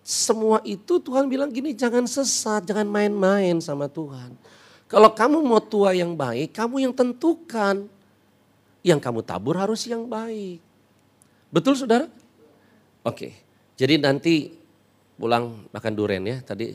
[0.07, 4.35] semua itu Tuhan bilang gini, jangan sesat, jangan main-main sama Tuhan.
[4.87, 7.91] Kalau kamu mau tua yang baik, kamu yang tentukan.
[8.87, 10.63] Yang kamu tabur harus yang baik.
[11.51, 12.07] Betul saudara?
[13.03, 13.35] Oke,
[13.75, 14.55] jadi nanti
[15.17, 16.37] pulang makan duren ya.
[16.45, 16.71] Tadi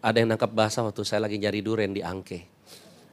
[0.00, 2.60] ada yang nangkap bahasa waktu saya lagi nyari duren di Angke.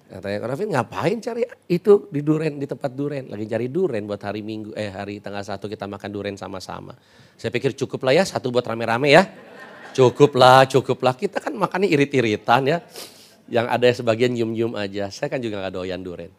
[0.07, 3.27] Katanya, Raffi ngapain cari itu di duren, di tempat duren.
[3.27, 6.95] Lagi cari duren buat hari minggu, eh hari tanggal satu kita makan duren sama-sama.
[7.35, 9.27] Saya pikir cukup lah ya, satu buat rame-rame ya.
[9.91, 11.11] Cukup lah, cukup lah.
[11.11, 12.79] Kita kan makannya irit-iritan ya.
[13.51, 15.11] Yang ada sebagian nyium-nyium aja.
[15.11, 16.31] Saya kan juga gak doyan duren.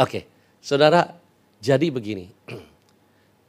[0.00, 0.24] Oke,
[0.64, 1.04] saudara,
[1.60, 2.32] jadi begini.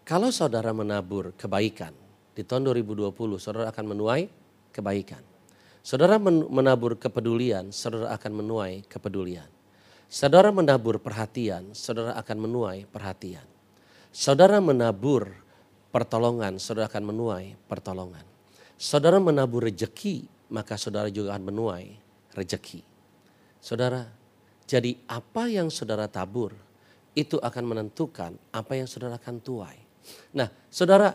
[0.09, 1.95] Kalau saudara menabur kebaikan,
[2.33, 4.29] di tahun 2020 saudara akan menuai
[4.71, 5.21] kebaikan.
[5.79, 9.47] Saudara menabur kepedulian, saudara akan menuai kepedulian.
[10.09, 13.45] Saudara menabur perhatian, saudara akan menuai perhatian.
[14.09, 15.29] Saudara menabur
[15.93, 18.25] pertolongan, saudara akan menuai pertolongan.
[18.79, 21.87] Saudara menabur rejeki, maka saudara juga akan menuai
[22.33, 22.81] rejeki.
[23.61, 24.07] Saudara,
[24.65, 26.53] jadi apa yang saudara tabur
[27.17, 29.77] itu akan menentukan apa yang saudara akan tuai.
[30.33, 31.13] Nah, saudara,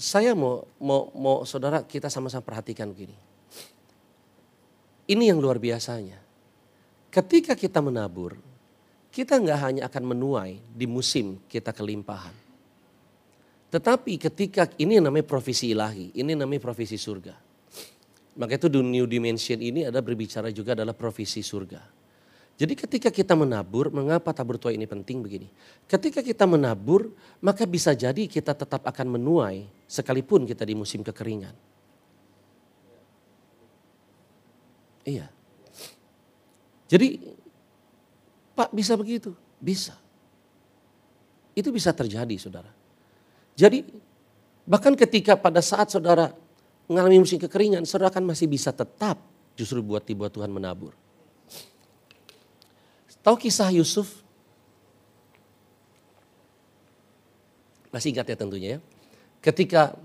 [0.00, 3.12] saya mau mau mau saudara kita sama-sama perhatikan begini.
[5.04, 6.16] Ini yang luar biasanya.
[7.12, 8.38] Ketika kita menabur,
[9.12, 12.32] kita nggak hanya akan menuai di musim kita kelimpahan.
[13.68, 17.36] Tetapi ketika ini namanya profesi ilahi, ini namanya profesi surga.
[18.40, 21.99] Maka itu new dimension ini ada berbicara juga adalah profesi surga.
[22.60, 25.48] Jadi ketika kita menabur, mengapa tabur tuai ini penting begini?
[25.88, 27.08] Ketika kita menabur,
[27.40, 31.56] maka bisa jadi kita tetap akan menuai sekalipun kita di musim kekeringan.
[35.08, 35.32] Iya.
[36.84, 37.32] Jadi
[38.52, 39.32] Pak bisa begitu?
[39.56, 39.96] Bisa.
[41.56, 42.68] Itu bisa terjadi saudara.
[43.56, 43.88] Jadi
[44.68, 46.28] bahkan ketika pada saat saudara
[46.92, 49.16] mengalami musim kekeringan, saudara akan masih bisa tetap
[49.56, 50.92] justru buat dibuat Tuhan menabur.
[53.20, 54.24] Tahu kisah Yusuf?
[57.90, 58.78] Masih ingat ya tentunya ya.
[59.42, 59.98] Ketika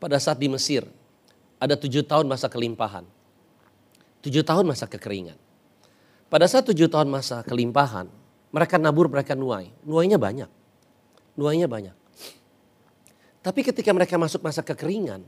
[0.00, 0.86] pada saat di Mesir
[1.58, 3.04] ada tujuh tahun masa kelimpahan.
[4.22, 5.38] Tujuh tahun masa kekeringan.
[6.28, 8.10] Pada saat tujuh tahun masa kelimpahan,
[8.50, 9.70] mereka nabur, mereka nuai.
[9.86, 10.50] Nuainya banyak.
[11.38, 11.94] Nuainya banyak.
[13.40, 15.22] Tapi ketika mereka masuk masa kekeringan,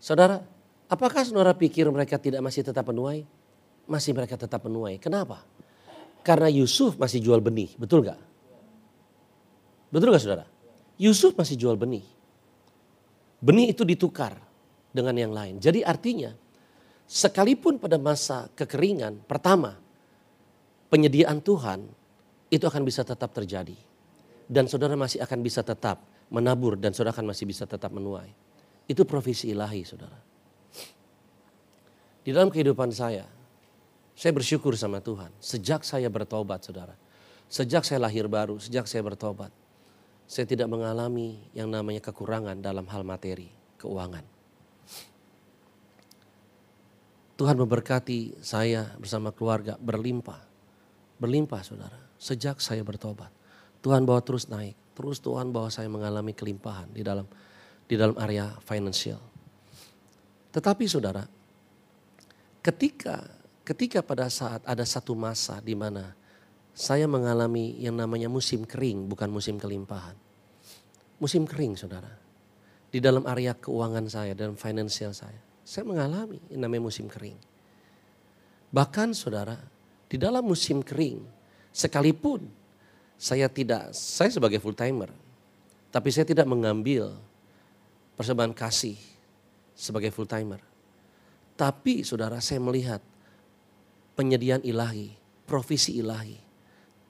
[0.00, 0.42] saudara,
[0.88, 3.28] apakah saudara pikir mereka tidak masih tetap menuai?
[3.86, 4.96] Masih mereka tetap menuai.
[4.96, 5.44] Kenapa?
[6.22, 8.18] Karena Yusuf masih jual benih, betul gak?
[9.90, 10.46] Betul gak saudara?
[10.96, 12.06] Yusuf masih jual benih.
[13.42, 14.38] Benih itu ditukar
[14.94, 15.58] dengan yang lain.
[15.58, 16.30] Jadi artinya,
[17.10, 19.74] sekalipun pada masa kekeringan, pertama,
[20.86, 21.90] penyediaan Tuhan
[22.54, 23.74] itu akan bisa tetap terjadi.
[24.46, 28.30] Dan saudara masih akan bisa tetap menabur dan saudara akan masih bisa tetap menuai.
[28.86, 30.18] Itu profesi ilahi saudara.
[32.22, 33.26] Di dalam kehidupan saya,
[34.12, 35.32] saya bersyukur sama Tuhan.
[35.40, 36.94] Sejak saya bertobat saudara.
[37.52, 39.52] Sejak saya lahir baru, sejak saya bertobat.
[40.24, 44.24] Saya tidak mengalami yang namanya kekurangan dalam hal materi, keuangan.
[47.36, 50.52] Tuhan memberkati saya bersama keluarga berlimpah
[51.22, 51.98] berlimpah saudara.
[52.18, 53.30] Sejak saya bertobat.
[53.78, 54.74] Tuhan bawa terus naik.
[54.98, 57.26] Terus Tuhan bawa saya mengalami kelimpahan di dalam
[57.86, 59.18] di dalam area financial.
[60.52, 61.24] Tetapi saudara,
[62.60, 66.14] ketika ketika pada saat ada satu masa di mana
[66.72, 70.16] saya mengalami yang namanya musim kering, bukan musim kelimpahan.
[71.20, 72.10] Musim kering saudara.
[72.92, 75.38] Di dalam area keuangan saya, dalam financial saya.
[75.62, 77.36] Saya mengalami yang namanya musim kering.
[78.72, 79.60] Bahkan saudara,
[80.08, 81.20] di dalam musim kering,
[81.70, 82.48] sekalipun
[83.20, 85.12] saya tidak, saya sebagai full timer,
[85.92, 87.12] tapi saya tidak mengambil
[88.16, 88.96] persembahan kasih
[89.76, 90.58] sebagai full timer.
[91.52, 93.04] Tapi saudara saya melihat
[94.16, 95.12] penyediaan ilahi,
[95.44, 96.36] provisi ilahi.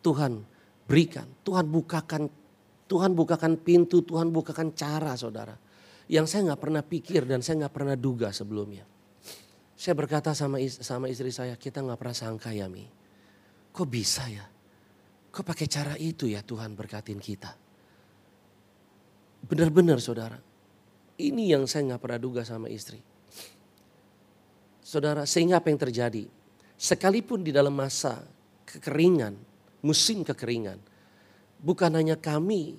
[0.03, 0.43] Tuhan
[0.87, 2.27] berikan, Tuhan bukakan,
[2.91, 5.55] Tuhan bukakan pintu, Tuhan bukakan cara saudara.
[6.11, 8.85] Yang saya nggak pernah pikir dan saya nggak pernah duga sebelumnya.
[9.79, 12.87] Saya berkata sama sama istri saya, kita nggak pernah sangka ya Mi.
[13.73, 14.45] Kok bisa ya?
[15.33, 17.57] Kok pakai cara itu ya Tuhan berkatin kita?
[19.49, 20.38] Benar-benar saudara.
[21.17, 23.01] Ini yang saya nggak pernah duga sama istri.
[24.83, 26.41] Saudara, sehingga apa yang terjadi?
[26.83, 28.18] Sekalipun di dalam masa
[28.66, 29.38] kekeringan,
[29.87, 30.83] musim kekeringan,
[31.62, 32.75] bukan hanya kami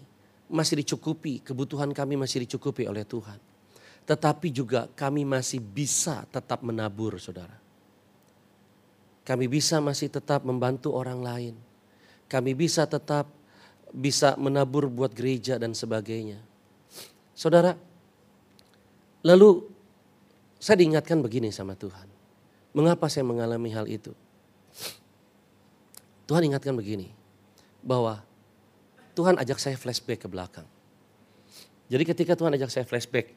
[0.51, 3.53] masih dicukupi, kebutuhan kami masih dicukupi oleh Tuhan
[4.03, 7.55] tetapi juga kami masih bisa tetap menabur, saudara.
[9.23, 11.55] Kami bisa masih tetap membantu orang lain.
[12.27, 13.31] Kami bisa tetap
[13.95, 16.43] bisa menabur buat gereja dan sebagainya.
[17.31, 17.71] Saudara,
[19.23, 19.63] lalu
[20.59, 22.12] saya diingatkan begini sama Tuhan.
[22.73, 24.11] Mengapa saya mengalami hal itu?
[26.25, 27.13] Tuhan ingatkan begini,
[27.83, 28.23] bahwa
[29.13, 30.65] Tuhan ajak saya flashback ke belakang.
[31.91, 33.35] Jadi ketika Tuhan ajak saya flashback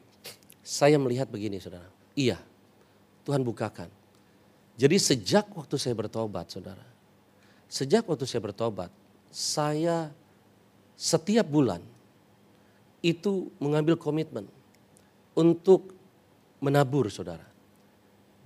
[0.65, 1.85] saya melihat begini saudara.
[2.17, 2.41] Iya,
[3.27, 3.91] Tuhan bukakan.
[4.79, 6.83] Jadi sejak waktu saya bertobat saudara.
[7.67, 8.89] Sejak waktu saya bertobat,
[9.29, 10.09] saya
[10.97, 11.83] setiap bulan
[13.03, 14.49] itu mengambil komitmen
[15.37, 15.93] untuk
[16.63, 17.45] menabur saudara.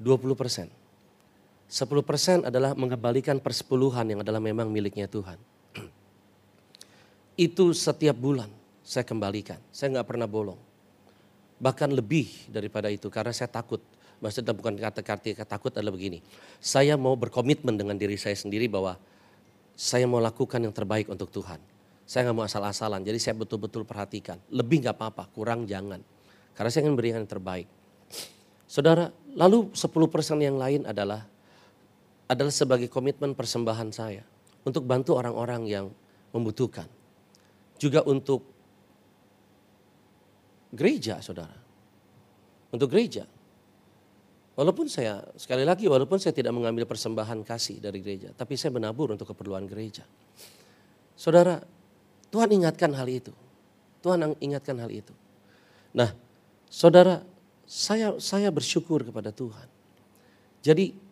[0.02, 0.68] 20 persen.
[1.72, 5.40] 10 persen adalah mengembalikan persepuluhan yang adalah memang miliknya Tuhan.
[7.48, 8.52] Itu setiap bulan
[8.84, 9.64] saya kembalikan.
[9.72, 10.60] Saya nggak pernah bolong
[11.62, 13.80] bahkan lebih daripada itu karena saya takut.
[14.18, 16.26] Maksudnya bukan kata-kata takut adalah begini.
[16.58, 18.98] Saya mau berkomitmen dengan diri saya sendiri bahwa
[19.78, 21.62] saya mau lakukan yang terbaik untuk Tuhan.
[22.06, 24.38] Saya nggak mau asal-asalan, jadi saya betul-betul perhatikan.
[24.52, 26.02] Lebih nggak apa-apa, kurang jangan.
[26.54, 27.66] Karena saya ingin berikan yang terbaik.
[28.70, 31.26] Saudara, lalu 10% yang lain adalah
[32.32, 34.24] adalah sebagai komitmen persembahan saya
[34.64, 35.86] untuk bantu orang-orang yang
[36.32, 36.88] membutuhkan.
[37.76, 38.48] Juga untuk
[40.72, 41.60] gereja, saudara.
[42.72, 43.28] Untuk gereja.
[44.56, 49.12] Walaupun saya, sekali lagi, walaupun saya tidak mengambil persembahan kasih dari gereja, tapi saya menabur
[49.12, 50.08] untuk keperluan gereja.
[51.20, 51.60] Saudara,
[52.32, 53.36] Tuhan ingatkan hal itu.
[54.00, 55.12] Tuhan ingatkan hal itu.
[55.92, 56.16] Nah,
[56.72, 57.28] saudara,
[57.68, 59.68] saya saya bersyukur kepada Tuhan.
[60.64, 61.11] Jadi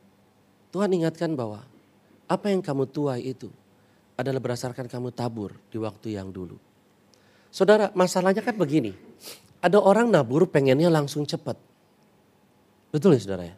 [0.70, 1.66] Tuhan ingatkan bahwa
[2.30, 3.50] apa yang kamu tuai itu
[4.14, 6.60] adalah berdasarkan kamu tabur di waktu yang dulu.
[7.50, 8.94] Saudara, masalahnya kan begini.
[9.60, 11.58] Ada orang nabur pengennya langsung cepat.
[12.94, 13.56] Betul ya saudara ya?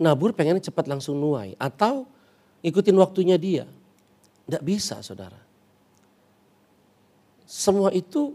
[0.00, 1.52] Nabur pengennya cepat langsung nuai.
[1.60, 2.08] Atau
[2.64, 3.68] ikutin waktunya dia.
[4.48, 5.36] Tidak bisa saudara.
[7.44, 8.34] Semua itu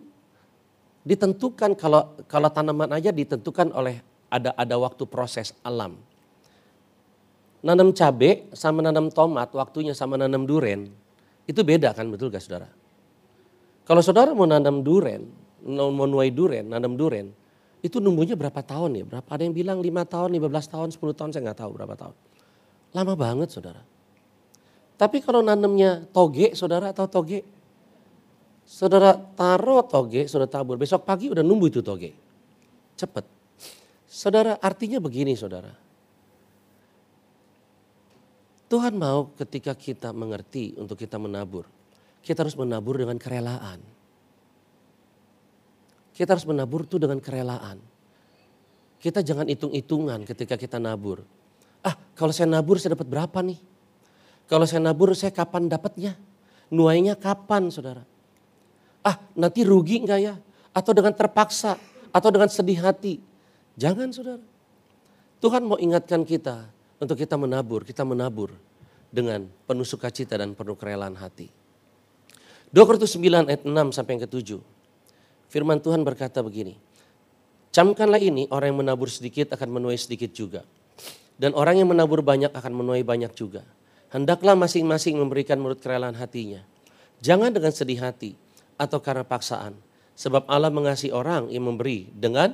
[1.01, 5.97] ditentukan kalau kalau tanaman aja ditentukan oleh ada ada waktu proses alam.
[7.62, 10.89] Nanam cabai sama nanam tomat waktunya sama nanam duren
[11.50, 12.69] itu beda kan betul gak saudara?
[13.84, 15.26] Kalau saudara mau nanam duren,
[15.67, 17.34] mau nuai duren, nanam duren,
[17.82, 19.04] itu numbuhnya berapa tahun ya?
[19.04, 19.26] Berapa?
[19.26, 22.15] Ada yang bilang 5 tahun, 15 tahun, 10 tahun, saya nggak tahu berapa tahun.
[22.93, 23.82] Lama banget saudara.
[24.95, 27.41] Tapi kalau nanamnya toge, saudara atau toge?
[28.69, 30.78] Saudara taruh toge, saudara tabur.
[30.78, 32.13] Besok pagi udah numbuh itu toge.
[32.95, 33.26] Cepet.
[34.06, 35.74] Saudara artinya begini saudara.
[38.71, 41.67] Tuhan mau ketika kita mengerti untuk kita menabur.
[42.23, 43.84] Kita harus menabur dengan kerelaan.
[46.15, 47.84] Kita harus menabur itu dengan kerelaan.
[48.95, 51.27] Kita jangan hitung-hitungan ketika kita nabur.
[51.84, 53.60] Ah, kalau saya nabur saya dapat berapa nih?
[54.47, 56.15] Kalau saya nabur saya kapan dapatnya?
[56.71, 58.07] Nuainya kapan saudara?
[59.03, 60.39] Ah, nanti rugi enggak ya?
[60.71, 61.75] Atau dengan terpaksa?
[62.15, 63.19] Atau dengan sedih hati?
[63.75, 64.45] Jangan saudara.
[65.43, 66.71] Tuhan mau ingatkan kita
[67.02, 67.82] untuk kita menabur.
[67.82, 68.54] Kita menabur
[69.10, 71.50] dengan penuh sukacita dan penuh kerelaan hati.
[72.72, 74.62] 2 Korintus 9 ayat 6 sampai yang ke-7.
[75.52, 76.80] Firman Tuhan berkata begini,
[77.72, 80.64] Camkanlah ini, orang yang menabur sedikit akan menuai sedikit juga.
[81.36, 83.66] Dan orang yang menabur banyak akan menuai banyak juga.
[84.12, 86.64] Hendaklah masing-masing memberikan menurut kerelaan hatinya.
[87.24, 88.36] Jangan dengan sedih hati
[88.76, 89.76] atau karena paksaan.
[90.20, 92.54] Sebab Allah mengasihi orang yang memberi dengan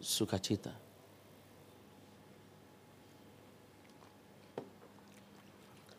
[0.00, 0.89] sukacita.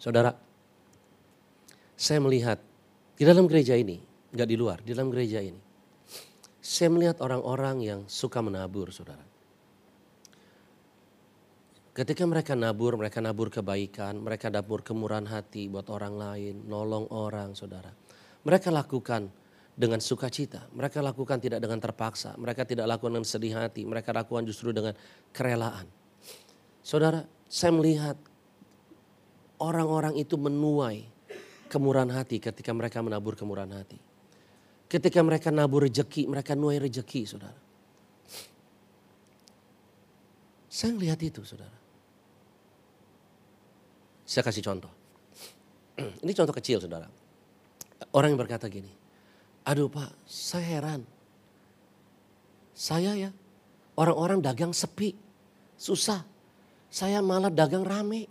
[0.02, 0.34] Saudara,
[1.94, 2.58] saya melihat
[3.14, 4.02] di dalam gereja ini
[4.34, 5.62] nggak di luar, di dalam gereja ini.
[6.58, 9.22] Saya melihat orang-orang yang suka menabur, saudara.
[11.94, 17.54] Ketika mereka nabur, mereka nabur kebaikan, mereka nabur kemurahan hati buat orang lain, nolong orang,
[17.54, 17.94] saudara.
[18.42, 19.30] Mereka lakukan
[19.78, 24.50] dengan sukacita, mereka lakukan tidak dengan terpaksa, mereka tidak lakukan dengan sedih hati, mereka lakukan
[24.50, 24.98] justru dengan
[25.30, 25.86] kerelaan.
[26.82, 28.18] Saudara, saya melihat
[29.62, 31.06] orang-orang itu menuai
[31.69, 34.02] kemurahan hati ketika mereka menabur kemurahan hati.
[34.91, 37.56] Ketika mereka nabur rejeki, mereka nuai rejeki, saudara.
[40.67, 41.78] Saya lihat itu, saudara.
[44.28, 44.91] Saya kasih contoh.
[46.28, 47.08] Ini contoh kecil, saudara.
[48.12, 48.91] Orang yang berkata gini,
[49.63, 51.02] aduh pak, saya heran.
[52.76, 53.32] Saya ya,
[53.95, 55.15] orang-orang dagang sepi,
[55.80, 56.28] susah.
[56.91, 58.28] Saya malah dagang rame.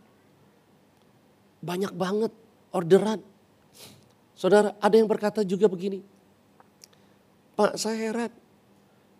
[1.61, 2.33] Banyak banget
[2.73, 3.21] orderan.
[4.33, 6.01] Saudara, ada yang berkata juga begini,
[7.61, 8.33] Pak saya heran.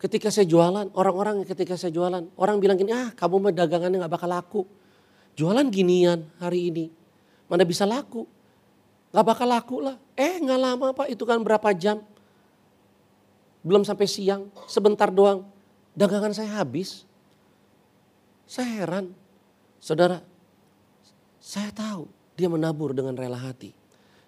[0.01, 4.15] Ketika saya jualan, orang-orang ketika saya jualan, orang bilang gini, ah kamu mah dagangannya gak
[4.17, 4.63] bakal laku.
[5.37, 6.89] Jualan ginian hari ini,
[7.53, 8.25] mana bisa laku.
[9.13, 10.01] Gak bakal laku lah.
[10.17, 12.01] Eh gak lama pak, itu kan berapa jam.
[13.61, 15.45] Belum sampai siang, sebentar doang.
[15.93, 17.05] Dagangan saya habis.
[18.49, 19.13] Saya heran.
[19.85, 20.25] Saudara,
[21.45, 23.69] saya tahu dia menabur dengan rela hati.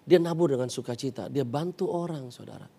[0.05, 1.25] Dia nabur dengan sukacita.
[1.33, 2.69] Dia bantu orang saudara.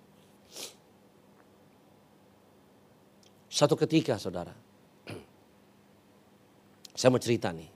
[3.51, 4.55] Satu ketika saudara,
[6.99, 7.71] saya mau cerita nih.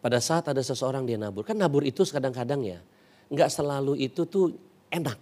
[0.00, 2.80] Pada saat ada seseorang dia nabur, kan nabur itu kadang-kadang ya,
[3.28, 4.50] nggak selalu itu tuh
[4.90, 5.20] enak.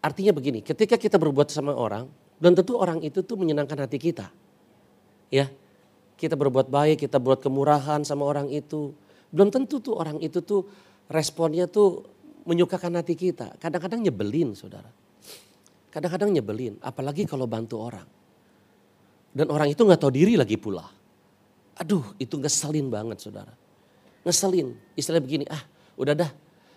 [0.00, 2.08] Artinya begini, ketika kita berbuat sama orang,
[2.40, 4.32] dan tentu orang itu tuh menyenangkan hati kita.
[5.28, 5.52] Ya,
[6.24, 8.96] kita berbuat baik, kita buat kemurahan sama orang itu.
[9.28, 10.64] Belum tentu tuh orang itu tuh
[11.12, 12.08] responnya tuh
[12.48, 13.60] menyukakan hati kita.
[13.60, 14.88] Kadang-kadang nyebelin saudara.
[15.92, 18.08] Kadang-kadang nyebelin, apalagi kalau bantu orang.
[19.34, 20.88] Dan orang itu nggak tahu diri lagi pula.
[21.78, 23.52] Aduh, itu ngeselin banget saudara.
[24.24, 25.60] Ngeselin, istilah begini, ah
[26.00, 26.30] udah dah,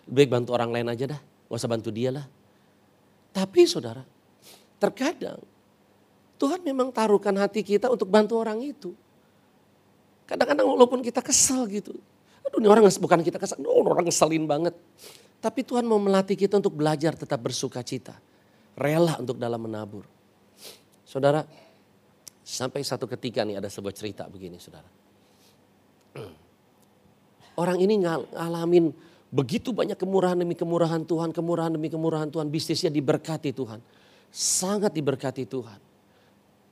[0.05, 2.25] baik bantu orang lain aja dah, gak usah bantu dia lah.
[3.31, 4.01] Tapi saudara,
[4.81, 5.41] terkadang
[6.37, 8.93] Tuhan memang taruhkan hati kita untuk bantu orang itu.
[10.27, 11.95] Kadang-kadang walaupun kita kesal gitu.
[12.43, 14.75] Aduh ini orang bukan kita kesal, oh, orang ngeselin banget.
[15.39, 18.19] Tapi Tuhan mau melatih kita untuk belajar tetap bersuka cita.
[18.75, 20.05] Rela untuk dalam menabur.
[21.07, 21.47] Saudara,
[22.43, 24.87] sampai satu ketika nih ada sebuah cerita begini saudara.
[27.61, 28.91] Orang ini ngalamin
[29.31, 32.51] begitu banyak kemurahan demi kemurahan Tuhan, kemurahan demi kemurahan Tuhan.
[32.51, 33.79] Bisnisnya diberkati Tuhan.
[34.29, 35.86] Sangat diberkati Tuhan.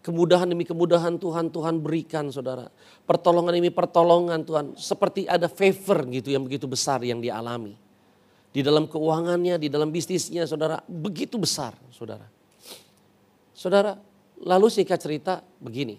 [0.06, 2.70] Kemudahan demi kemudahan Tuhan, Tuhan berikan saudara.
[3.10, 4.78] Pertolongan demi pertolongan Tuhan.
[4.78, 7.74] Seperti ada favor gitu yang begitu besar yang dialami.
[8.53, 10.78] Di dalam keuangannya, di dalam bisnisnya saudara.
[10.86, 12.30] Begitu besar saudara.
[13.58, 13.97] Saudara,
[14.45, 15.97] lalu singkat cerita begini.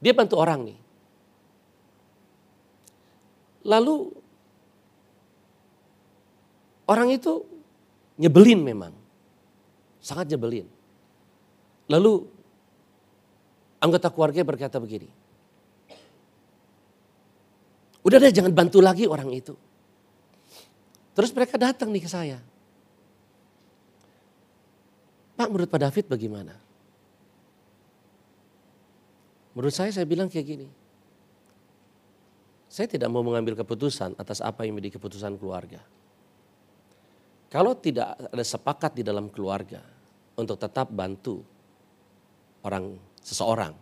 [0.00, 0.78] Dia bantu orang nih.
[3.68, 4.08] Lalu
[6.88, 7.44] orang itu
[8.16, 8.96] nyebelin memang.
[10.00, 10.64] Sangat nyebelin.
[11.92, 12.37] Lalu
[13.82, 15.10] anggota keluarga berkata begini.
[18.02, 19.54] Udah deh jangan bantu lagi orang itu.
[21.18, 22.38] Terus mereka datang nih ke saya.
[25.34, 26.54] Pak menurut Pak David bagaimana?
[29.54, 30.68] Menurut saya saya bilang kayak gini.
[32.70, 35.82] Saya tidak mau mengambil keputusan atas apa yang menjadi keputusan keluarga.
[37.48, 39.82] Kalau tidak ada sepakat di dalam keluarga
[40.38, 41.42] untuk tetap bantu
[42.62, 43.76] orang seseorang,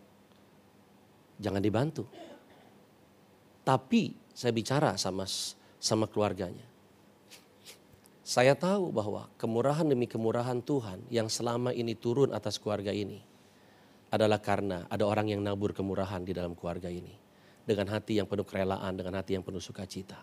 [1.38, 2.10] jangan dibantu.
[3.62, 5.22] Tapi saya bicara sama
[5.78, 6.66] sama keluarganya.
[8.26, 13.22] Saya tahu bahwa kemurahan demi kemurahan Tuhan yang selama ini turun atas keluarga ini
[14.10, 17.14] adalah karena ada orang yang nabur kemurahan di dalam keluarga ini.
[17.66, 20.22] Dengan hati yang penuh kerelaan, dengan hati yang penuh sukacita.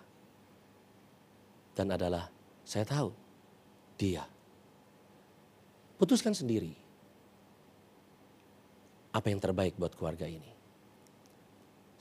[1.76, 2.32] Dan adalah,
[2.64, 3.12] saya tahu,
[4.00, 4.24] dia.
[6.00, 6.83] Putuskan sendiri
[9.14, 10.50] apa yang terbaik buat keluarga ini.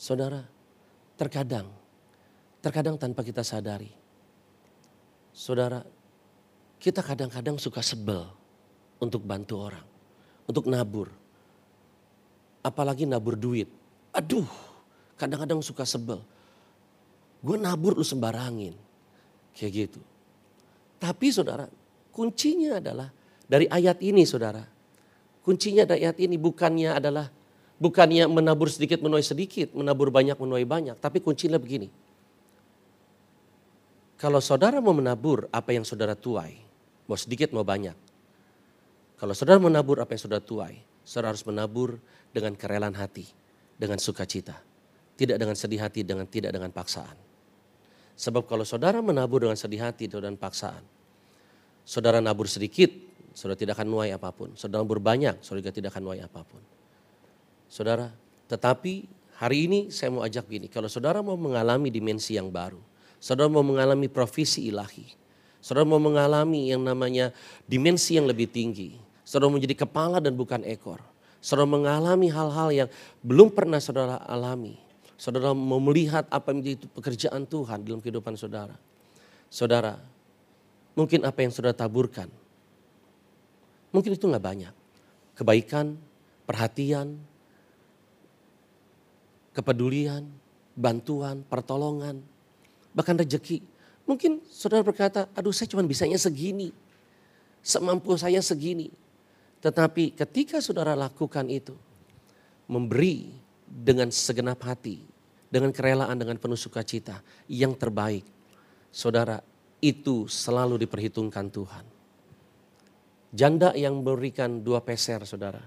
[0.00, 0.40] Saudara,
[1.14, 1.68] terkadang,
[2.64, 3.92] terkadang tanpa kita sadari,
[5.30, 5.84] saudara,
[6.82, 8.26] kita kadang-kadang suka sebel
[8.98, 9.86] untuk bantu orang,
[10.48, 11.12] untuk nabur.
[12.64, 13.70] Apalagi nabur duit.
[14.10, 14.46] Aduh,
[15.14, 16.18] kadang-kadang suka sebel.
[17.42, 18.74] Gue nabur lu sembarangin.
[19.54, 20.00] Kayak gitu.
[21.02, 21.66] Tapi saudara,
[22.14, 23.10] kuncinya adalah
[23.46, 24.62] dari ayat ini saudara.
[25.42, 27.26] Kuncinya ayat ini bukannya adalah
[27.82, 31.90] bukannya menabur sedikit menuai sedikit, menabur banyak menuai banyak, tapi kuncinya begini.
[34.22, 36.54] Kalau saudara mau menabur apa yang saudara tuai,
[37.10, 37.98] mau sedikit mau banyak.
[39.18, 41.98] Kalau saudara menabur apa yang saudara tuai, saudara harus menabur
[42.30, 43.26] dengan kerelaan hati,
[43.74, 44.54] dengan sukacita.
[45.18, 47.18] Tidak dengan sedih hati, dengan tidak dengan paksaan.
[48.14, 50.86] Sebab kalau saudara menabur dengan sedih hati dan paksaan,
[51.82, 52.94] saudara nabur sedikit,
[53.32, 54.52] saudara tidak akan nuai apa pun.
[54.54, 56.60] Saudara berbanyak, saudara tidak akan nuai apa pun.
[57.72, 58.12] Saudara,
[58.52, 59.08] tetapi
[59.40, 62.80] hari ini saya mau ajak gini, kalau saudara mau mengalami dimensi yang baru,
[63.16, 65.08] saudara mau mengalami profesi ilahi,
[65.64, 67.32] saudara mau mengalami yang namanya
[67.64, 71.00] dimensi yang lebih tinggi, saudara menjadi kepala dan bukan ekor,
[71.40, 72.88] saudara mengalami hal-hal yang
[73.24, 74.76] belum pernah saudara alami,
[75.16, 78.76] saudara mau melihat apa yang menjadi pekerjaan Tuhan dalam kehidupan saudara.
[79.52, 80.00] Saudara,
[80.96, 82.28] mungkin apa yang saudara taburkan
[83.92, 84.74] Mungkin itu nggak banyak.
[85.36, 85.96] Kebaikan,
[86.48, 87.20] perhatian,
[89.52, 90.24] kepedulian,
[90.72, 92.24] bantuan, pertolongan,
[92.96, 93.60] bahkan rejeki.
[94.08, 96.72] Mungkin saudara berkata, aduh saya cuma bisanya segini.
[97.62, 98.90] Semampu saya segini.
[99.62, 101.78] Tetapi ketika saudara lakukan itu,
[102.66, 103.30] memberi
[103.62, 104.98] dengan segenap hati,
[105.46, 108.26] dengan kerelaan, dengan penuh sukacita, yang terbaik.
[108.90, 109.38] Saudara,
[109.78, 111.91] itu selalu diperhitungkan Tuhan.
[113.32, 115.64] Janda yang memberikan dua peser saudara.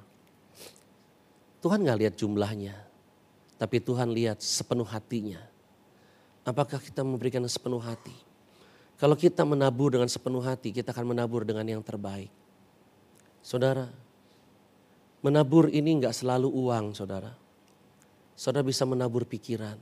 [1.65, 2.77] Tuhan gak lihat jumlahnya.
[3.57, 5.41] Tapi Tuhan lihat sepenuh hatinya.
[6.45, 8.13] Apakah kita memberikan sepenuh hati?
[9.01, 12.29] Kalau kita menabur dengan sepenuh hati, kita akan menabur dengan yang terbaik.
[13.41, 13.89] Saudara,
[15.25, 17.33] menabur ini gak selalu uang saudara.
[18.37, 19.81] Saudara bisa menabur pikiran.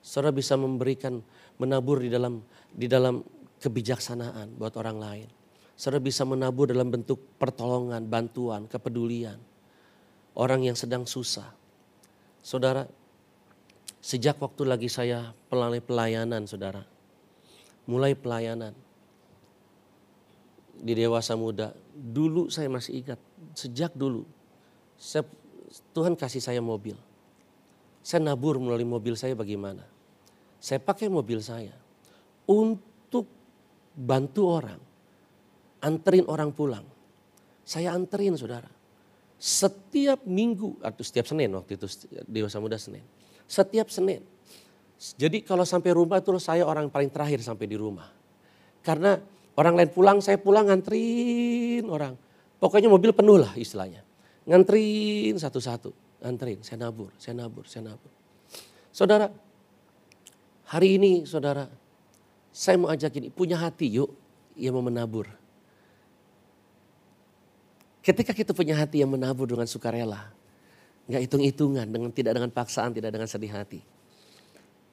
[0.00, 1.20] Saudara bisa memberikan,
[1.60, 2.40] menabur di dalam
[2.72, 3.20] di dalam
[3.60, 5.28] kebijaksanaan buat orang lain.
[5.76, 9.36] Saudara bisa menabur dalam bentuk pertolongan, bantuan, kepedulian.
[10.32, 11.52] Orang yang sedang susah.
[12.40, 12.88] Saudara,
[14.00, 16.80] sejak waktu lagi saya pelalai pelayanan saudara.
[17.84, 18.72] Mulai pelayanan.
[20.80, 21.76] Di dewasa muda.
[21.92, 23.20] Dulu saya masih ingat,
[23.52, 24.24] sejak dulu.
[24.96, 25.28] Saya,
[25.92, 26.96] Tuhan kasih saya mobil.
[28.00, 29.84] Saya nabur melalui mobil saya bagaimana.
[30.56, 31.76] Saya pakai mobil saya
[32.48, 33.28] untuk
[33.92, 34.80] bantu orang
[35.86, 36.82] anterin orang pulang.
[37.62, 38.66] Saya anterin saudara.
[39.36, 41.84] setiap minggu atau setiap Senin waktu itu
[42.24, 43.04] dewasa muda Senin.
[43.44, 44.24] Setiap Senin.
[44.96, 48.08] Jadi kalau sampai rumah itu saya orang paling terakhir sampai di rumah.
[48.80, 49.20] Karena
[49.60, 52.16] orang lain pulang, saya pulang nganterin orang.
[52.56, 54.00] Pokoknya mobil penuh lah istilahnya.
[54.48, 55.92] Nganterin satu-satu,
[56.24, 58.12] nganterin, saya nabur, saya nabur, saya nabur.
[58.88, 59.28] Saudara,
[60.72, 61.68] hari ini saudara,
[62.48, 64.08] saya mau ajak ini, punya hati yuk
[64.56, 65.28] yang mau menabur.
[68.06, 70.30] Ketika kita punya hati yang menabur dengan sukarela,
[71.10, 73.82] nggak hitung-hitungan, dengan tidak dengan paksaan, tidak dengan sedih hati,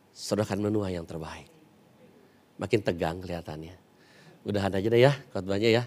[0.10, 1.46] saudara akan menuai yang terbaik.
[2.58, 3.78] Makin tegang kelihatannya.
[4.50, 5.84] Udahan aja deh ya, khotbahnya ya.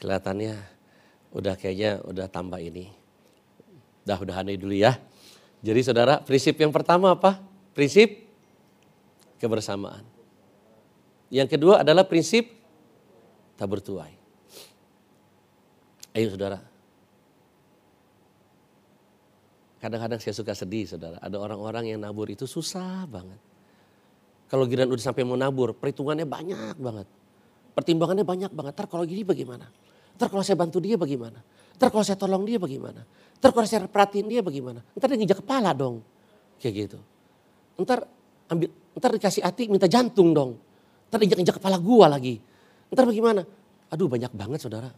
[0.00, 0.56] Kelihatannya
[1.36, 2.88] udah kayaknya udah tambah ini.
[4.08, 4.96] Dah udahan dulu ya.
[5.60, 7.36] Jadi saudara, prinsip yang pertama apa?
[7.76, 8.16] Prinsip
[9.36, 10.08] kebersamaan.
[11.28, 12.48] Yang kedua adalah prinsip
[13.60, 14.19] tabur tuai.
[16.10, 16.58] Ayo saudara.
[19.80, 21.16] Kadang-kadang saya suka sedih saudara.
[21.22, 23.38] Ada orang-orang yang nabur itu susah banget.
[24.50, 27.06] Kalau giliran udah sampai mau nabur, perhitungannya banyak banget.
[27.72, 28.72] Pertimbangannya banyak banget.
[28.76, 29.70] Ntar kalau gini bagaimana?
[30.18, 31.38] Ntar kalau saya bantu dia bagaimana?
[31.78, 33.06] Ntar kalau saya tolong dia bagaimana?
[33.40, 34.84] Ntar kalau saya perhatiin dia bagaimana?
[34.92, 36.04] Ntar dia nginjak kepala dong.
[36.60, 36.98] Kayak gitu.
[37.80, 38.04] Ntar
[38.52, 40.60] ambil, ntar dikasih hati minta jantung dong.
[41.08, 42.36] Ntar injak-injak kepala gua lagi.
[42.92, 43.46] Ntar bagaimana?
[43.88, 44.92] Aduh banyak banget saudara.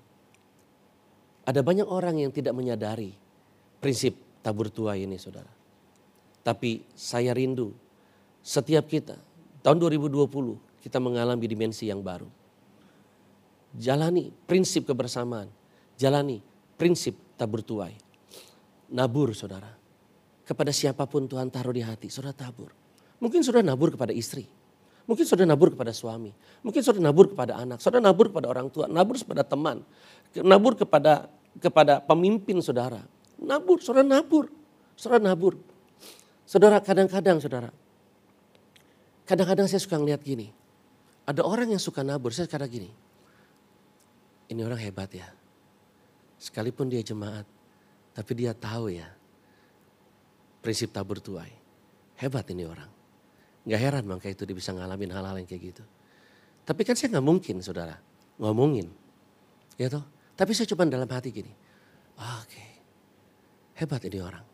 [1.42, 3.10] Ada banyak orang yang tidak menyadari
[3.82, 5.50] prinsip tabur tuai ini saudara.
[6.42, 7.74] Tapi saya rindu
[8.42, 9.18] setiap kita
[9.62, 12.26] tahun 2020 kita mengalami dimensi yang baru.
[13.74, 15.48] Jalani prinsip kebersamaan.
[15.94, 16.42] Jalani
[16.74, 17.94] prinsip tabur tuai.
[18.92, 19.70] Nabur saudara.
[20.42, 22.74] Kepada siapa pun Tuhan taruh di hati, saudara tabur.
[23.22, 24.44] Mungkin saudara nabur kepada istri.
[25.02, 26.30] Mungkin saudara nabur kepada suami.
[26.62, 27.82] Mungkin saudara nabur kepada anak.
[27.82, 28.86] Saudara nabur kepada orang tua.
[28.86, 29.82] Nabur kepada teman
[30.40, 31.28] nabur kepada
[31.60, 33.04] kepada pemimpin saudara.
[33.36, 34.48] Nabur, saudara nabur.
[34.96, 35.60] Saudara nabur.
[36.48, 37.68] Saudara kadang-kadang saudara.
[39.28, 40.48] Kadang-kadang saya suka ngeliat gini.
[41.28, 42.88] Ada orang yang suka nabur, saya kadang gini.
[44.48, 45.28] Ini orang hebat ya.
[46.40, 47.46] Sekalipun dia jemaat,
[48.16, 49.06] tapi dia tahu ya
[50.62, 51.50] prinsip tabur tuai.
[52.18, 53.01] Hebat ini orang.
[53.62, 55.84] Gak heran bang itu dia bisa ngalamin hal-hal yang kayak gitu.
[56.62, 57.98] Tapi kan saya nggak mungkin saudara
[58.38, 58.90] ngomongin.
[59.78, 60.02] Ya toh,
[60.38, 61.50] tapi saya coba dalam hati gini.
[62.18, 62.68] Oke, okay.
[63.82, 64.46] hebat ini orang.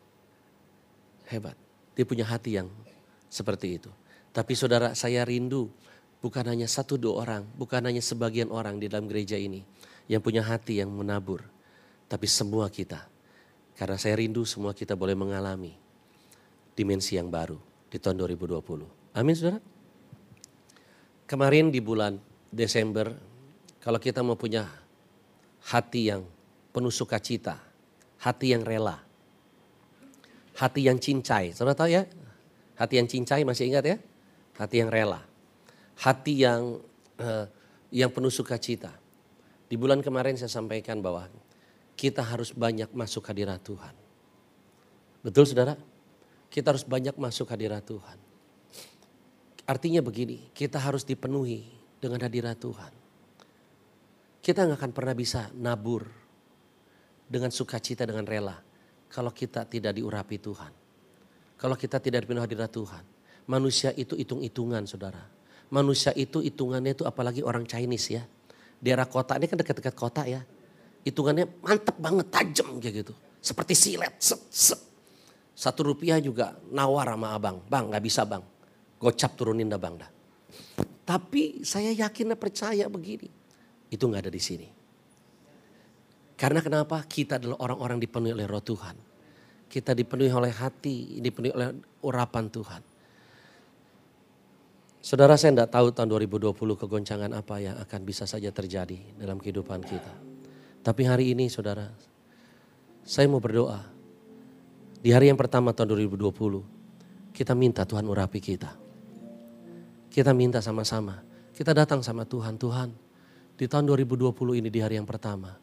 [1.29, 1.57] Hebat.
[1.93, 2.71] Dia punya hati yang
[3.29, 3.91] seperti itu.
[4.33, 5.69] Tapi saudara saya rindu
[6.21, 9.61] bukan hanya satu dua orang, bukan hanya sebagian orang di dalam gereja ini
[10.09, 11.45] yang punya hati yang menabur.
[12.09, 13.05] Tapi semua kita.
[13.77, 15.77] Karena saya rindu semua kita boleh mengalami
[16.73, 18.98] dimensi yang baru di tahun 2020.
[19.13, 19.57] Amin saudara.
[21.25, 22.17] Kemarin di bulan
[22.49, 23.13] Desember,
[23.81, 24.65] kalau kita mau punya
[25.69, 26.25] hati yang
[26.69, 27.57] penuh sukacita,
[28.21, 29.01] hati yang rela,
[30.57, 31.53] hati yang cincai.
[31.53, 32.05] Saudara tahu ya?
[32.77, 33.97] Hati yang cincai masih ingat ya?
[34.57, 35.21] Hati yang rela,
[36.01, 36.81] hati yang
[37.17, 37.45] uh,
[37.89, 38.93] yang penuh sukacita.
[39.69, 41.29] Di bulan kemarin saya sampaikan bahwa
[41.93, 43.93] kita harus banyak masuk hadirat Tuhan.
[45.21, 45.77] Betul saudara?
[46.49, 48.28] Kita harus banyak masuk hadirat Tuhan.
[49.69, 51.61] Artinya begini, kita harus dipenuhi
[52.01, 52.89] dengan hadirat Tuhan.
[54.41, 56.09] Kita nggak akan pernah bisa nabur
[57.29, 58.57] dengan sukacita dengan rela
[59.13, 60.73] kalau kita tidak diurapi Tuhan.
[61.53, 63.03] Kalau kita tidak dipenuhi hadirat Tuhan.
[63.45, 65.21] Manusia itu hitung-hitungan saudara.
[65.69, 68.23] Manusia itu hitungannya itu apalagi orang Chinese ya.
[68.81, 70.41] Daerah kota ini kan dekat-dekat kota ya.
[71.05, 73.13] Hitungannya mantep banget, tajam kayak gitu.
[73.37, 74.81] Seperti silet, set, set.
[75.53, 77.61] Satu rupiah juga nawar sama abang.
[77.69, 78.41] Bang gak bisa bang.
[78.99, 80.11] Gocap turunin dah bang dah.
[81.07, 83.31] Tapi saya yakin dan percaya begini
[83.89, 84.67] itu nggak ada di sini.
[86.39, 87.03] Karena kenapa?
[87.03, 88.95] Kita adalah orang-orang dipenuhi oleh roh Tuhan.
[89.67, 91.75] Kita dipenuhi oleh hati, dipenuhi oleh
[92.05, 92.81] urapan Tuhan.
[94.99, 99.83] Saudara saya tidak tahu tahun 2020 kegoncangan apa yang akan bisa saja terjadi dalam kehidupan
[99.83, 100.13] kita.
[100.79, 101.87] Tapi hari ini saudara,
[103.03, 103.79] saya mau berdoa.
[104.99, 108.88] Di hari yang pertama tahun 2020, kita minta Tuhan urapi kita.
[110.19, 111.15] Kita minta sama-sama.
[111.55, 112.91] Kita datang sama Tuhan, Tuhan
[113.55, 115.55] di tahun 2020 ini di hari yang pertama.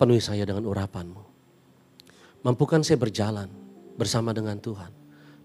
[0.00, 1.20] Penuhi saya dengan urapanmu.
[2.40, 3.44] Mampukan saya berjalan
[3.92, 4.88] bersama dengan Tuhan.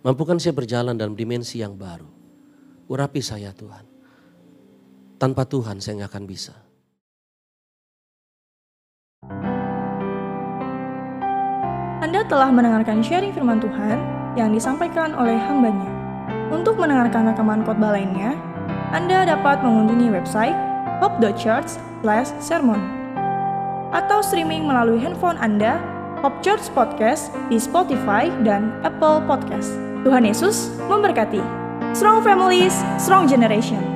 [0.07, 2.07] Mampukan saya berjalan dalam dimensi yang baru.
[2.87, 3.83] Urapi saya Tuhan.
[5.19, 6.55] Tanpa Tuhan saya nggak akan bisa.
[11.99, 13.99] Anda telah mendengarkan sharing firman Tuhan
[14.39, 15.94] yang disampaikan oleh hambanya.
[16.53, 18.37] Untuk mendengarkan rekaman khotbah lainnya,
[18.93, 20.55] anda dapat mengunjungi website
[21.03, 22.81] hope.church/sermon.
[23.95, 25.79] atau streaming melalui handphone Anda,
[26.19, 29.71] Hope Church Podcast di Spotify dan Apple Podcast.
[30.03, 31.39] Tuhan Yesus memberkati.
[31.95, 33.94] Strong families, strong generation.